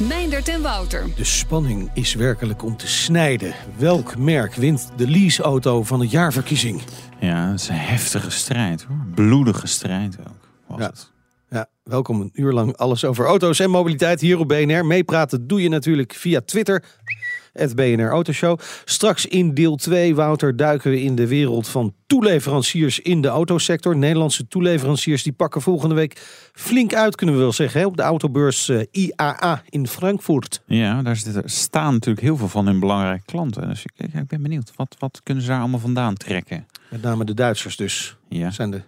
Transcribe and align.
Meindert 0.00 0.48
en 0.48 0.62
Wouter. 0.62 1.04
De 1.16 1.24
spanning 1.24 1.90
is 1.94 2.14
werkelijk 2.14 2.62
om 2.62 2.76
te 2.76 2.88
snijden. 2.88 3.54
Welk 3.78 4.16
merk 4.18 4.54
wint 4.54 4.88
de 4.96 5.08
leaseauto 5.08 5.82
van 5.82 6.00
het 6.00 6.10
jaarverkiezing? 6.10 6.82
Ja, 7.20 7.50
het 7.50 7.60
is 7.60 7.68
een 7.68 7.74
heftige 7.74 8.30
strijd 8.30 8.82
hoor. 8.82 8.96
Bloedige 9.14 9.66
strijd 9.66 10.16
ook. 10.20 10.48
Was 10.66 10.78
Ja. 10.78 10.86
het. 10.86 11.12
Ja, 11.50 11.66
welkom 11.84 12.20
een 12.20 12.30
uur 12.32 12.52
lang 12.52 12.76
alles 12.76 13.04
over 13.04 13.24
auto's 13.26 13.60
en 13.60 13.70
mobiliteit 13.70 14.20
hier 14.20 14.38
op 14.38 14.48
BNR. 14.48 14.86
Meepraten 14.86 15.46
doe 15.46 15.62
je 15.62 15.68
natuurlijk 15.68 16.12
via 16.14 16.40
Twitter. 16.44 16.84
Het 17.56 17.74
BNR 17.74 18.08
Autoshow. 18.08 18.58
Straks 18.84 19.26
in 19.26 19.54
deel 19.54 19.76
2, 19.76 20.14
Wouter, 20.14 20.56
duiken 20.56 20.90
we 20.90 21.02
in 21.02 21.14
de 21.14 21.26
wereld 21.26 21.68
van 21.68 21.94
toeleveranciers 22.06 23.00
in 23.00 23.20
de 23.20 23.28
autosector. 23.28 23.96
Nederlandse 23.96 24.48
toeleveranciers 24.48 25.22
die 25.22 25.32
pakken 25.32 25.62
volgende 25.62 25.94
week 25.94 26.20
flink 26.52 26.94
uit, 26.94 27.14
kunnen 27.14 27.34
we 27.34 27.40
wel 27.40 27.52
zeggen, 27.52 27.80
hè, 27.80 27.86
op 27.86 27.96
de 27.96 28.02
autobeurs 28.02 28.68
eh, 28.68 28.80
IAA 28.90 29.62
in 29.68 29.86
Frankfurt. 29.88 30.62
Ja, 30.66 31.02
daar 31.02 31.18
staan 31.44 31.92
natuurlijk 31.92 32.26
heel 32.26 32.36
veel 32.36 32.48
van 32.48 32.66
hun 32.66 32.80
belangrijke 32.80 33.24
klanten. 33.24 33.68
Dus 33.68 33.84
ik, 33.84 34.14
ik 34.14 34.26
ben 34.26 34.42
benieuwd. 34.42 34.72
Wat, 34.76 34.96
wat 34.98 35.20
kunnen 35.22 35.42
ze 35.42 35.48
daar 35.50 35.60
allemaal 35.60 35.80
vandaan 35.80 36.14
trekken? 36.14 36.66
Met 36.90 37.02
name 37.02 37.24
de 37.24 37.34
Duitsers 37.34 37.76
dus, 37.76 38.16
Ja. 38.28 38.50
zijn 38.50 38.70
de 38.70 38.82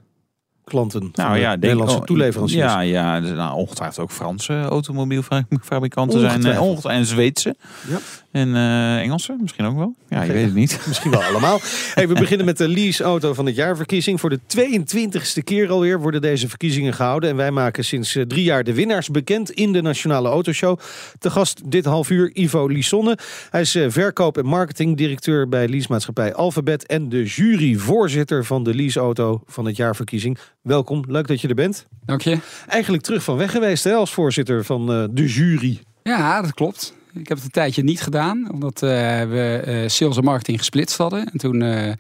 klanten 0.69 1.11
Nou 1.13 1.33
de 1.35 1.39
ja, 1.41 1.49
denk- 1.51 1.63
Nederlandse 1.63 1.97
oh, 1.97 2.03
toeleveranciers. 2.05 2.73
Ja, 2.73 2.81
ja 2.81 3.23
zijn 3.23 3.37
nou, 3.37 3.55
ongetwijfeld 3.57 3.99
ook 4.05 4.11
Franse 4.11 4.63
automobielfabrikanten 4.63 6.21
zijn. 6.21 6.45
eh, 6.47 6.63
Ongetwijfeld. 6.63 6.85
En 6.85 7.07
Zweedse. 7.07 7.55
Ja. 7.89 7.99
En 8.31 8.55
eh 8.57 8.99
Engelse 8.99 9.37
misschien 9.41 9.65
ook 9.65 9.77
wel. 9.77 9.95
Ja, 10.09 10.23
je 10.23 10.33
weet 10.33 10.45
het 10.45 10.55
niet. 10.55 10.81
Misschien 10.87 11.11
wel 11.11 11.23
allemaal. 11.23 11.59
Hey, 11.95 12.09
we 12.09 12.15
beginnen 12.15 12.47
met 12.47 12.59
de 12.59 12.69
leaseauto 12.69 13.35
van 13.35 13.47
het 13.47 13.55
jaarverkiezing. 13.55 14.21
Voor 14.21 14.31
de 14.31 14.39
22e 14.57 15.43
keer 15.45 15.71
alweer 15.71 16.01
worden 16.01 16.21
deze 16.21 16.49
verkiezingen 16.49 16.95
gehouden. 16.95 17.31
En 17.31 17.37
wij 17.37 17.51
maken 17.51 17.85
sinds 17.85 18.15
eh, 18.15 18.23
drie 18.23 18.45
jaar 18.45 18.65
de 18.65 18.75
winnaars 18.75 19.09
bekend 19.09 19.51
in 19.51 19.73
de 19.73 19.83
Nationale 19.83 20.29
Autoshow. 20.29 20.79
Te 21.19 21.31
gast 21.31 21.61
dit 21.71 21.85
half 21.85 22.11
uur 22.11 22.31
Ivo 22.35 22.67
Lisonne. 22.67 23.19
Hij 23.51 23.61
is 23.61 23.79
verkoop- 23.89 24.39
en 24.39 24.47
marketingdirecteur 24.47 25.49
bij 25.49 25.69
leasemaatschappij 25.69 26.35
Alphabet. 26.35 26.87
En 26.87 27.09
de 27.09 27.25
juryvoorzitter 27.25 28.45
van 28.45 28.63
de 28.65 28.75
leaseauto 28.75 29.43
van 29.47 29.65
het 29.67 29.77
jaarverkiezing. 29.77 30.39
Welkom, 30.63 31.05
leuk 31.07 31.27
dat 31.27 31.41
je 31.41 31.49
er 31.49 31.55
bent. 31.55 31.87
Dank 32.05 32.21
je. 32.21 32.39
Eigenlijk 32.67 33.03
terug 33.03 33.23
van 33.23 33.37
weg 33.37 33.51
geweest 33.51 33.85
hè, 33.85 33.95
als 33.95 34.13
voorzitter 34.13 34.65
van 34.65 34.93
eh, 34.93 35.05
de 35.11 35.27
jury. 35.27 35.81
Ja, 36.03 36.43
dat 36.43 36.55
klopt. 36.55 36.95
Ik 37.15 37.29
heb 37.29 37.37
het 37.37 37.45
een 37.47 37.51
tijdje 37.53 37.83
niet 37.83 38.01
gedaan, 38.01 38.49
omdat 38.53 38.83
eh, 38.83 38.89
we 39.23 39.63
eh, 39.65 39.89
sales 39.89 40.17
en 40.17 40.25
marketing 40.25 40.59
gesplitst 40.59 40.97
hadden. 40.99 41.31
En 41.33 41.39
toen 41.39 41.63
eh, 41.63 41.93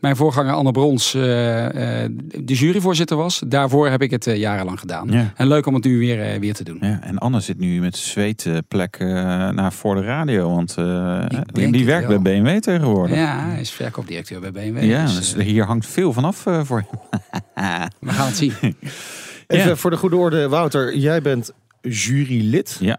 mijn 0.00 0.16
voorganger 0.16 0.52
Anne 0.54 0.70
Brons 0.72 1.14
eh, 1.14 2.02
eh, 2.04 2.10
de 2.44 2.54
juryvoorzitter 2.54 3.16
was, 3.16 3.42
daarvoor 3.46 3.88
heb 3.88 4.02
ik 4.02 4.10
het 4.10 4.26
eh, 4.26 4.36
jarenlang 4.36 4.80
gedaan. 4.80 5.08
Ja. 5.10 5.32
En 5.36 5.46
leuk 5.48 5.66
om 5.66 5.74
het 5.74 5.84
nu 5.84 5.98
weer, 5.98 6.40
weer 6.40 6.54
te 6.54 6.64
doen. 6.64 6.78
Ja, 6.80 6.98
en 7.02 7.18
Anne 7.18 7.40
zit 7.40 7.58
nu 7.58 7.80
met 7.80 7.96
zweetplek 7.96 8.98
naar 8.98 9.72
voor 9.72 9.94
de 9.94 10.00
radio. 10.02 10.54
Want 10.54 10.74
eh, 10.78 11.24
die, 11.52 11.72
die 11.72 11.84
werkt 11.86 12.08
wel. 12.08 12.20
bij 12.22 12.40
BMW 12.42 12.58
tegenwoordig. 12.62 13.16
Ja, 13.16 13.48
hij 13.48 13.60
is 13.60 13.70
verkoopdirecteur 13.70 14.40
bij 14.40 14.50
BMW. 14.52 14.84
Ja, 14.84 15.04
dus, 15.04 15.32
dus 15.34 15.44
hier 15.44 15.64
hangt 15.64 15.86
veel 15.86 16.12
vanaf 16.12 16.46
eh 16.46 16.60
voor 16.64 16.84
je. 16.90 16.98
we 18.00 18.10
gaan 18.12 18.26
het 18.26 18.36
zien. 18.36 18.52
Even 19.46 19.68
Ja. 19.68 19.76
voor 19.76 19.90
de 19.90 19.96
goede 19.96 20.16
orde, 20.16 20.48
Wouter, 20.48 20.96
jij 20.96 21.22
bent 21.22 21.52
jurylid. 21.80 22.76
Ja. 22.80 22.98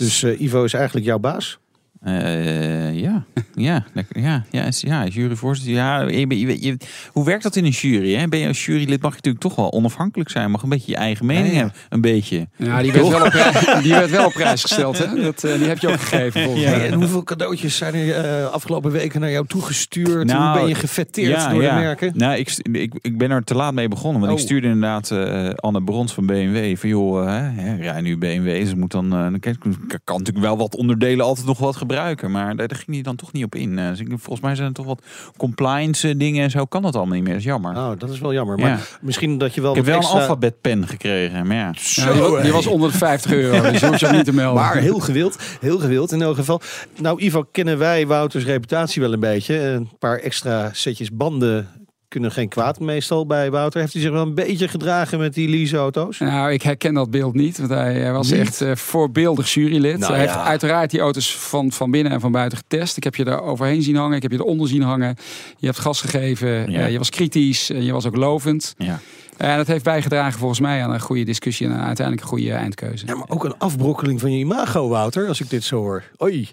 Dus 0.00 0.22
eh, 0.22 0.40
Ivo 0.40 0.64
is 0.64 0.72
eigenlijk 0.72 1.06
jouw 1.06 1.18
baas. 1.18 1.58
Eh, 2.00 3.00
ja, 3.00 3.24
ja, 3.54 3.84
ja, 4.12 4.44
ja, 4.50 4.68
ja, 4.70 5.06
juryvoorzitter. 5.06 5.74
Ja, 5.74 6.00
je, 6.00 6.18
je, 6.28 6.38
je- 6.46 6.62
je- 6.62 6.76
hoe 7.12 7.24
werkt 7.24 7.42
dat 7.42 7.56
in 7.56 7.64
een 7.64 7.70
jury? 7.70 8.14
Hè? 8.14 8.28
Ben 8.28 8.38
je 8.38 8.46
als 8.46 8.64
jurylid 8.66 9.02
mag 9.02 9.10
je 9.10 9.16
natuurlijk 9.16 9.42
toch 9.44 9.54
wel 9.54 9.72
onafhankelijk 9.72 10.30
zijn, 10.30 10.50
mag 10.50 10.62
een 10.62 10.68
beetje 10.68 10.90
je 10.90 10.96
eigen 10.96 11.26
mening 11.26 11.46
Ja, 11.46 11.52
ja. 11.52 11.58
hebben, 11.58 11.76
een 11.88 12.00
beetje. 12.00 12.48
Ja, 12.56 12.82
die 12.82 12.92
werd, 12.92 13.08
wel 13.08 13.24
op, 13.24 13.30
prij- 13.30 13.80
die 13.82 13.92
werd 13.92 14.10
wel 14.10 14.26
op 14.26 14.32
prijs 14.32 14.62
gesteld. 14.62 14.98
Hè? 14.98 15.14
Dat, 15.22 15.44
eh, 15.44 15.58
die 15.58 15.66
heb 15.68 15.78
je 15.78 15.88
ook 15.88 16.00
gegeven 16.00 16.42
volgens 16.42 16.64
Ja, 16.64 16.70
mij. 16.70 16.86
en 16.86 16.92
hoeveel 16.92 17.22
cadeautjes 17.22 17.76
zijn 17.76 17.94
er 17.94 18.24
eh, 18.24 18.44
afgelopen 18.50 18.90
weken 18.90 19.20
naar 19.20 19.30
jou 19.30 19.46
toegestuurd? 19.46 20.26
Nou, 20.26 20.50
Hoe 20.50 20.58
ben 20.60 20.68
je 20.68 20.74
gefetteerd 20.74 21.50
door 21.50 21.60
de 21.62 21.72
merken? 21.72 22.12
Nou, 22.16 22.36
ik, 22.38 22.58
ik, 22.72 22.94
ik 23.00 23.18
ben 23.18 23.30
er 23.30 23.44
te 23.44 23.54
laat 23.54 23.74
mee 23.74 23.88
begonnen. 23.88 24.20
Want 24.20 24.32
Oh. 24.32 24.38
ik 24.38 24.44
stuurde 24.44 24.66
inderdaad 24.66 25.10
eh, 25.10 25.50
Anne 25.54 25.82
Brons 25.82 26.12
van 26.14 26.26
BMW. 26.26 26.76
Van 26.76 26.88
joh, 26.88 27.26
hè, 27.56 27.76
rij 27.76 28.00
nu 28.00 28.16
BMW. 28.18 28.66
Ze 28.66 28.76
moet 28.76 28.90
dan, 28.90 29.10
dan 29.10 29.38
kan, 29.40 29.52
ik 29.52 29.98
kan 30.04 30.18
natuurlijk 30.18 30.46
wel 30.46 30.56
wat 30.56 30.76
onderdelen 30.76 31.24
altijd 31.24 31.46
nog 31.46 31.58
wat 31.58 31.76
gebruiken. 31.90 32.30
Maar 32.30 32.56
daar, 32.56 32.68
daar 32.68 32.78
ging 32.78 32.92
hij 32.92 33.02
dan 33.02 33.16
toch 33.16 33.32
niet 33.32 33.44
op 33.44 33.54
in. 33.54 33.78
Eh, 33.78 33.88
dus 33.88 34.00
ik, 34.00 34.06
volgens 34.08 34.40
mij 34.40 34.54
zijn 34.54 34.68
er 34.68 34.74
toch 34.74 34.86
wat 34.86 35.02
compliance 35.36 36.08
eh, 36.08 36.18
dingen 36.18 36.42
en 36.42 36.50
zo. 36.50 36.64
Kan 36.64 36.82
dat 36.82 36.96
allemaal 36.96 37.14
niet 37.14 37.22
meer. 37.22 37.32
Dat 37.32 37.42
is 37.42 37.48
jammer. 37.48 37.76
Oh, 37.76 37.90
dat 37.98 38.10
is 38.10 38.20
wel 38.20 38.32
jammer. 38.32 38.58
Ja. 38.58 38.64
Maar 38.64 38.98
misschien 39.00 39.38
dat 39.38 39.54
je 39.54 39.60
wel 39.60 39.70
ik 39.70 39.76
heb 39.76 39.86
wel 39.86 39.96
extra... 39.96 40.14
een 40.14 40.20
alfabetpen 40.20 40.88
gekregen. 40.88 41.46
Maar 41.46 41.56
ja. 41.56 41.74
Ja, 41.80 42.12
die, 42.12 42.22
was, 42.22 42.42
die 42.42 42.52
was 42.52 42.66
onder 42.66 42.90
de 42.90 42.96
50 42.96 43.32
euro, 43.32 43.70
dus 43.70 43.80
je 43.80 43.86
hoeft 43.86 44.00
je 44.00 44.06
ook 44.06 44.12
niet 44.12 44.24
te 44.24 44.32
melden. 44.32 44.62
Maar 44.62 44.76
heel 44.76 44.98
gewild, 44.98 45.38
heel 45.60 45.78
gewild 45.78 46.12
in 46.12 46.22
elk 46.22 46.36
geval. 46.36 46.60
Nou, 47.00 47.22
Ivo, 47.22 47.46
kennen 47.52 47.78
wij 47.78 48.06
Wouters 48.06 48.44
reputatie 48.44 49.02
wel 49.02 49.12
een 49.12 49.20
beetje. 49.20 49.58
Een 49.58 49.88
paar 49.98 50.18
extra 50.18 50.70
setjes 50.72 51.12
banden 51.12 51.68
kunnen 52.10 52.32
geen 52.32 52.48
kwaad 52.48 52.80
meestal 52.80 53.26
bij 53.26 53.50
Wouter. 53.50 53.80
Heeft 53.80 53.92
hij 53.92 54.02
zich 54.02 54.10
wel 54.10 54.22
een 54.22 54.34
beetje 54.34 54.68
gedragen 54.68 55.18
met 55.18 55.34
die 55.34 55.48
leaseauto's? 55.48 56.18
Nou, 56.18 56.52
ik 56.52 56.62
herken 56.62 56.94
dat 56.94 57.10
beeld 57.10 57.34
niet. 57.34 57.58
Want 57.58 57.70
hij 57.70 58.12
was 58.12 58.30
Niet? 58.30 58.40
echt 58.40 58.60
eh, 58.60 58.74
voorbeeldig 58.76 59.54
jurylid. 59.54 59.98
Nou 59.98 60.12
hij 60.12 60.24
ja. 60.24 60.32
heeft 60.32 60.46
uiteraard 60.46 60.90
die 60.90 61.00
auto's 61.00 61.36
van, 61.36 61.72
van 61.72 61.90
binnen 61.90 62.12
en 62.12 62.20
van 62.20 62.32
buiten 62.32 62.58
getest. 62.58 62.96
Ik 62.96 63.04
heb 63.04 63.14
je 63.14 63.24
daar 63.24 63.42
overheen 63.42 63.82
zien 63.82 63.96
hangen. 63.96 64.16
Ik 64.16 64.22
heb 64.22 64.30
je 64.30 64.38
eronder 64.38 64.68
zien 64.68 64.82
hangen. 64.82 65.16
Je 65.56 65.66
hebt 65.66 65.78
gas 65.78 66.00
gegeven. 66.00 66.70
Ja. 66.70 66.80
eh, 66.80 66.90
je 66.90 66.98
was 66.98 67.10
kritisch. 67.10 67.70
en 67.70 67.84
je 67.84 67.92
was 67.92 68.06
ook 68.06 68.16
lovend. 68.16 68.74
Ja. 68.78 69.00
En 69.36 69.56
dat 69.56 69.66
heeft 69.66 69.84
bijgedragen 69.84 70.38
volgens 70.38 70.60
mij 70.60 70.82
aan 70.82 70.92
een 70.92 71.00
goede 71.00 71.24
discussie. 71.24 71.66
En 71.66 71.72
uiteindelijk 71.72 72.20
een 72.20 72.32
goede 72.32 72.52
eindkeuze. 72.52 73.06
Ja, 73.06 73.14
maar 73.14 73.28
ook 73.28 73.44
een 73.44 73.58
afbrokkeling 73.58 74.20
van 74.20 74.32
je 74.32 74.38
imago, 74.38 74.88
Wouter, 74.88 75.28
als 75.28 75.40
ik 75.40 75.50
dit 75.50 75.64
zo 75.64 75.76
hoor. 75.76 76.02
Oei. 76.22 76.48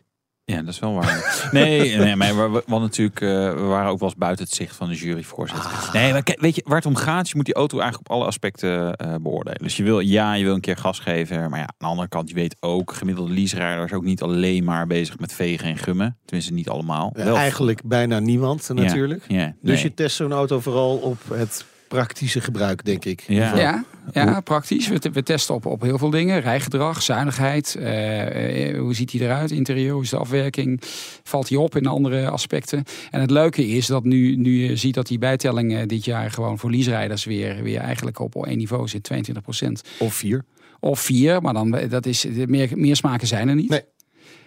Ja, 0.52 0.62
dat 0.62 0.74
is 0.74 0.80
wel 0.80 0.94
waar. 0.94 1.50
Nee, 1.52 1.96
nee 1.98 2.16
maar 2.16 2.36
we, 2.36 2.50
we, 2.50 2.64
we 2.66 2.80
natuurlijk, 2.80 3.22
eh, 3.22 3.28
we 3.54 3.62
waren 3.62 3.92
ook 3.92 4.00
wel 4.00 4.10
eens 4.10 4.18
buiten 4.18 4.46
het 4.46 4.54
zicht 4.54 4.76
van 4.76 4.90
de 4.90 4.96
juryvoorzitter. 4.96 5.90
Nee, 5.94 6.12
maar 6.12 6.24
kijk, 6.24 6.42
weet 6.42 6.56
je 6.56 6.62
waar 6.66 6.76
het 6.78 6.86
om 6.86 6.96
gaat? 6.96 7.28
Je 7.30 7.36
moet 7.36 7.46
die 7.46 7.54
auto 7.54 7.80
eigenlijk 7.80 8.10
op 8.10 8.16
alle 8.16 8.26
aspecten 8.26 8.96
eh, 8.96 9.16
beoordelen. 9.22 9.60
Dus 9.62 9.78
je 9.78 9.84
wil, 9.84 10.00
ja, 10.00 10.34
je 10.34 10.44
wil 10.44 10.54
een 10.54 10.62
keer 10.62 10.78
gas 10.78 11.00
geven. 11.00 11.50
Maar 11.50 11.60
ja, 11.60 11.66
aan 11.66 11.76
de 11.78 11.86
andere 11.86 12.08
kant, 12.08 12.30
je 12.30 12.36
weet 12.36 12.56
ook, 12.60 12.94
gemiddelde 12.94 13.34
leaserijder 13.34 13.86
is 13.86 13.94
ook 13.94 14.04
niet 14.04 14.22
alleen 14.22 14.64
maar 14.64 14.88
bezig 14.88 15.20
met 15.20 15.34
vegen 15.34 15.68
en 15.70 15.78
gummen. 15.78 16.18
Tenminste, 16.26 16.54
niet 16.54 16.70
allemaal. 16.70 17.14
Ja, 17.16 17.24
Wel- 17.24 17.36
eigenlijk 17.36 17.82
bijna 17.84 18.20
niemand 18.20 18.70
natuurlijk. 18.74 19.24
Ja, 19.28 19.46
Dus 19.62 19.74
nee. 19.74 19.84
je 19.84 19.94
test 19.94 20.16
zo'n 20.16 20.32
auto 20.34 20.60
vooral 20.60 20.98
op 20.98 21.18
het 21.34 21.66
praktische 21.88 22.42
gebruik, 22.42 22.86
denk 22.86 23.06
ik. 23.06 23.24
Ja. 23.28 23.56
Ja, 23.58 23.84
ja, 24.14 24.40
praktisch. 24.40 24.88
We, 24.88 25.00
te- 25.00 25.10
we 25.10 25.24
testen 25.24 25.56
op, 25.56 25.66
op 25.66 25.82
heel 25.82 25.98
veel 25.98 26.10
dingen. 26.10 26.42
Rijgedrag, 26.42 27.02
zuinigheid. 27.02 27.76
eh, 27.76 28.70
eh, 28.70 28.80
hoe 28.80 28.94
ziet 28.94 29.12
hij 29.12 29.22
eruit? 29.22 29.52
Interieur, 29.52 29.94
hoe 29.94 30.04
is 30.04 30.10
de 30.10 30.18
afwerking? 30.18 30.82
Valt 31.24 31.50
hij 31.50 31.58
op 31.58 31.76
in 31.76 31.86
andere 31.86 32.30
aspecten? 32.30 32.84
En 33.12 33.22
het 33.22 33.32
leuke 33.32 33.68
is 33.68 33.86
dat 33.88 34.04
nu, 34.04 34.36
nu 34.36 34.68
je 34.68 34.76
ziet 34.76 34.94
dat 34.94 35.08
die 35.08 35.18
bijtelling 35.18 35.86
dit 35.86 36.06
jaar 36.06 36.32
gewoon 36.32 36.60
voor 36.60 36.72
leaserijders 36.72 37.26
weer, 37.26 37.64
weer 37.64 37.80
eigenlijk 37.80 38.20
op 38.20 38.46
één 38.46 38.58
niveau 38.58 38.88
zit. 38.88 39.10
22% 39.14 39.68
Of 40.00 40.14
vier. 40.14 40.46
Of 40.80 41.00
vier, 41.00 41.42
maar 41.42 41.54
dan, 41.54 41.80
dat 41.90 42.06
is, 42.06 42.26
meer, 42.46 42.70
meer 42.76 42.96
smaken 42.96 43.28
zijn 43.28 43.50
er 43.50 43.56
niet. 43.56 43.70
Nee. 43.70 43.82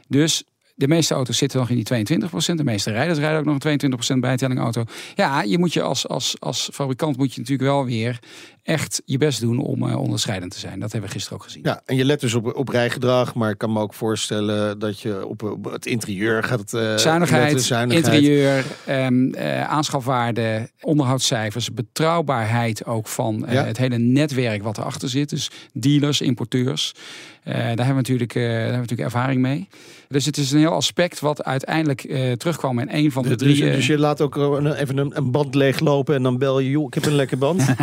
Dus 0.08 0.44
de 0.74 0.88
meeste 0.88 1.14
auto's 1.14 1.36
zitten 1.36 1.58
nog 1.58 1.70
in 1.70 1.84
die 1.84 2.18
22%. 2.28 2.54
De 2.54 2.64
meeste 2.64 2.90
rijders 2.90 3.18
rijden 3.18 3.38
ook 3.38 3.44
nog 3.44 3.64
een 3.64 4.14
22% 4.16 4.18
bijtelling 4.18 4.60
auto. 4.60 4.84
Ja, 5.14 5.42
je 5.42 5.58
moet 5.58 5.72
je 5.72 5.82
als, 5.82 6.08
als, 6.08 6.36
als 6.38 6.68
fabrikant 6.72 7.16
moet 7.16 7.34
je 7.34 7.40
natuurlijk 7.40 7.68
wel 7.70 7.84
weer 7.84 8.18
echt 8.62 9.02
je 9.04 9.18
best 9.18 9.40
doen 9.40 9.58
om 9.58 9.88
eh, 9.88 9.96
onderscheidend 10.00 10.52
te 10.52 10.58
zijn. 10.58 10.80
Dat 10.80 10.92
hebben 10.92 11.08
we 11.10 11.14
gisteren 11.16 11.38
ook 11.38 11.44
gezien. 11.44 11.62
Ja, 11.64 11.82
en 11.84 11.96
je 11.96 12.04
let 12.04 12.20
dus 12.20 12.34
op, 12.34 12.54
op 12.56 12.68
rijgedrag, 12.68 13.34
maar 13.34 13.50
ik 13.50 13.58
kan 13.58 13.72
me 13.72 13.80
ook 13.80 13.94
voorstellen 13.94 14.78
dat 14.78 15.00
je 15.00 15.26
op, 15.26 15.42
op 15.42 15.64
het 15.72 15.86
interieur 15.86 16.42
gaat 16.42 16.72
eh 16.74 16.96
Zuinigheid, 16.96 17.42
letten, 17.42 17.60
zuinigheid. 17.60 18.06
interieur, 18.06 18.64
ehm, 18.86 19.32
eh, 19.32 19.68
aanschafwaarde, 19.68 20.70
onderhoudscijfers, 20.80 21.72
betrouwbaarheid 21.74 22.84
ook 22.86 23.06
van 23.06 23.46
Ja. 23.50 23.64
het 23.64 23.76
hele 23.76 23.98
netwerk 23.98 24.62
wat 24.62 24.78
erachter 24.78 25.08
zit. 25.08 25.28
Dus 25.28 25.50
dealers, 25.72 26.20
importeurs. 26.20 26.94
Daar, 27.44 27.56
hebben 27.66 27.86
we 27.86 27.92
natuurlijk, 27.92 28.32
daar 28.34 28.42
hebben 28.42 28.70
we 28.72 28.76
natuurlijk 28.78 29.00
ervaring 29.14 29.40
mee. 29.40 29.68
Dus 30.08 30.24
het 30.26 30.36
is 30.36 30.50
een 30.52 30.58
heel 30.58 30.70
aspect 30.72 31.20
wat 31.20 31.44
uiteindelijk 31.44 32.00
terugkwam 32.36 32.78
in 32.78 32.88
een 32.90 33.12
van 33.12 33.22
de 33.22 33.36
drie... 33.36 33.60
dus 33.70 33.86
je 33.86 33.98
laat 33.98 34.20
ook 34.20 34.36
een- 34.36 34.72
even 34.72 34.96
een, 34.98 35.16
een 35.16 35.30
band 35.30 35.54
leeglopen 35.54 36.14
en 36.14 36.22
dan 36.22 36.38
bel 36.38 36.58
je, 36.58 36.70
joh, 36.70 36.86
ik 36.86 36.94
heb 36.94 37.04
een 37.06 37.14
lekker 37.14 37.38
band. 37.38 37.62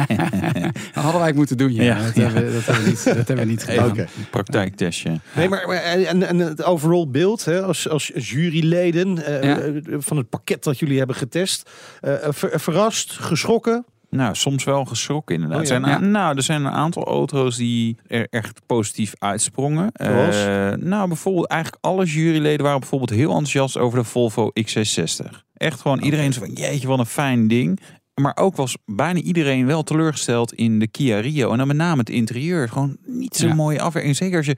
dat 0.94 1.04
hadden 1.04 1.22
wij 1.22 1.34
moeten 1.34 1.58
doen, 1.58 1.74
ja. 1.74 1.84
Ja, 1.84 2.02
dat, 2.04 2.16
ja. 2.16 2.22
Hebben, 2.22 2.46
we- 2.46 2.54
dat, 2.54 2.66
hebben 2.66 2.84
we 2.84 2.90
niet, 2.90 3.04
dat 3.06 3.16
hebben 3.16 3.38
we 3.38 3.46
niet 3.46 3.64
gedaan. 3.64 3.90
Oké. 3.90 4.08
Praktijktestje. 4.32 5.20
Nee, 5.36 5.50
maar, 5.50 5.64
maar 5.68 5.76
en, 5.76 6.28
en 6.28 6.38
het 6.38 6.64
overall 6.64 7.08
beeld, 7.08 7.46
hè, 7.46 7.62
als, 7.64 7.90
als 7.90 8.12
juryleden 8.16 9.26
eh, 9.26 9.44
Ja. 9.44 9.58
eh, 9.60 9.72
van 9.98 10.18
het 10.18 10.30
pakket 10.30 10.64
dat 10.64 10.80
jullie 10.80 10.98
hebben 10.98 11.16
getest, 11.16 11.70
eh, 12.02 12.14
ver- 12.30 12.60
verrast, 12.60 13.12
geschrokken. 13.12 13.86
Nou, 14.10 14.36
soms 14.36 14.64
wel 14.64 14.86
geschrokken 14.86 15.36
inderdaad. 15.36 15.60
Oh 15.60 15.66
ja. 15.68 15.74
Er 15.76 15.82
zijn, 15.88 16.02
Ja. 16.04 16.08
Nou, 16.10 16.36
er 16.36 16.44
zijn 16.44 16.66
een 16.66 16.72
aantal 16.72 17.04
auto's 17.06 17.56
die 17.58 17.98
er 18.08 18.28
echt 18.30 18.60
positief 18.66 19.14
uitsprongen. 19.20 19.90
Zoals? 19.94 20.36
Eh, 20.46 20.72
nou, 20.80 21.08
bijvoorbeeld 21.08 21.48
eigenlijk 21.48 21.84
alle 21.86 22.06
juryleden 22.06 22.64
waren 22.66 22.80
bijvoorbeeld 22.80 23.10
heel 23.10 23.30
enthousiast 23.30 23.78
over 23.78 24.00
de 24.00 24.06
Volvo 24.06 24.52
XC60. 24.62 25.46
Echt 25.58 25.82
gewoon 25.82 26.00
iedereen 26.00 26.34
zo 26.34 26.40
van, 26.40 26.52
jeetje, 26.54 26.88
wat 26.88 27.00
een 27.00 27.06
fijn 27.06 27.48
ding. 27.48 27.80
Maar 28.22 28.38
ook 28.38 28.56
was 28.56 28.78
bijna 28.86 29.20
iedereen 29.20 29.66
wel 29.66 29.84
teleurgesteld 29.84 30.54
in 30.54 30.80
de 30.80 30.88
Kia 30.88 31.20
Rio. 31.20 31.52
En 31.52 31.58
dan 31.58 31.68
met 31.68 31.78
name 31.78 32.00
het 32.00 32.10
interieur. 32.10 32.70
Gewoon 32.70 32.98
niet 33.06 33.36
zo'n 33.36 33.50
Ja. 33.50 33.56
mooie 33.56 33.82
afwerking. 33.82 34.16
Zeker 34.16 34.38
als 34.38 34.46
je... 34.46 34.58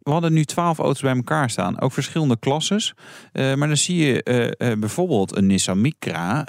We 0.00 0.10
hadden 0.10 0.32
nu 0.32 0.44
twaalf 0.44 0.78
auto's 0.78 1.00
bij 1.00 1.14
elkaar 1.14 1.50
staan. 1.50 1.80
Ook 1.80 1.92
verschillende 1.92 2.38
klasses. 2.38 2.94
Eh, 3.32 3.54
maar 3.54 3.68
dan 3.68 3.76
zie 3.76 3.96
je 4.06 4.22
eh, 4.22 4.70
eh, 4.72 4.78
bijvoorbeeld 4.78 5.36
een 5.36 5.46
Nissan 5.46 5.80
Micra. 5.80 6.46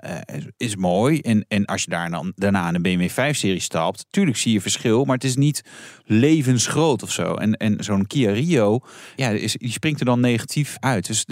is- 0.57 0.75
mooi. 0.75 1.19
En, 1.19 1.45
en 1.47 1.65
als 1.65 1.83
je 1.83 1.89
daar 1.89 2.09
dan, 2.09 2.31
daarna 2.35 2.73
een 2.73 2.81
BMW 2.81 3.09
5-serie 3.09 3.59
stapt. 3.59 4.05
Tuurlijk 4.09 4.37
zie 4.37 4.53
je 4.53 4.61
verschil. 4.61 5.05
Maar 5.05 5.15
het 5.15 5.23
is 5.23 5.35
niet 5.35 5.63
levensgroot 6.05 7.03
of 7.03 7.11
zo. 7.11 7.33
En, 7.33 7.57
en 7.57 7.83
zo'n 7.83 8.07
Kia 8.07 8.31
Rio. 8.31 8.79
Ja, 9.15 9.29
is, 9.29 9.53
die 9.53 9.71
springt 9.71 9.99
er 9.99 10.05
dan 10.05 10.19
negatief 10.19 10.75
uit. 10.79 11.07
Dus 11.07 11.25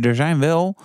er 0.00 0.14
zijn 0.14 0.38
wel... 0.38 0.76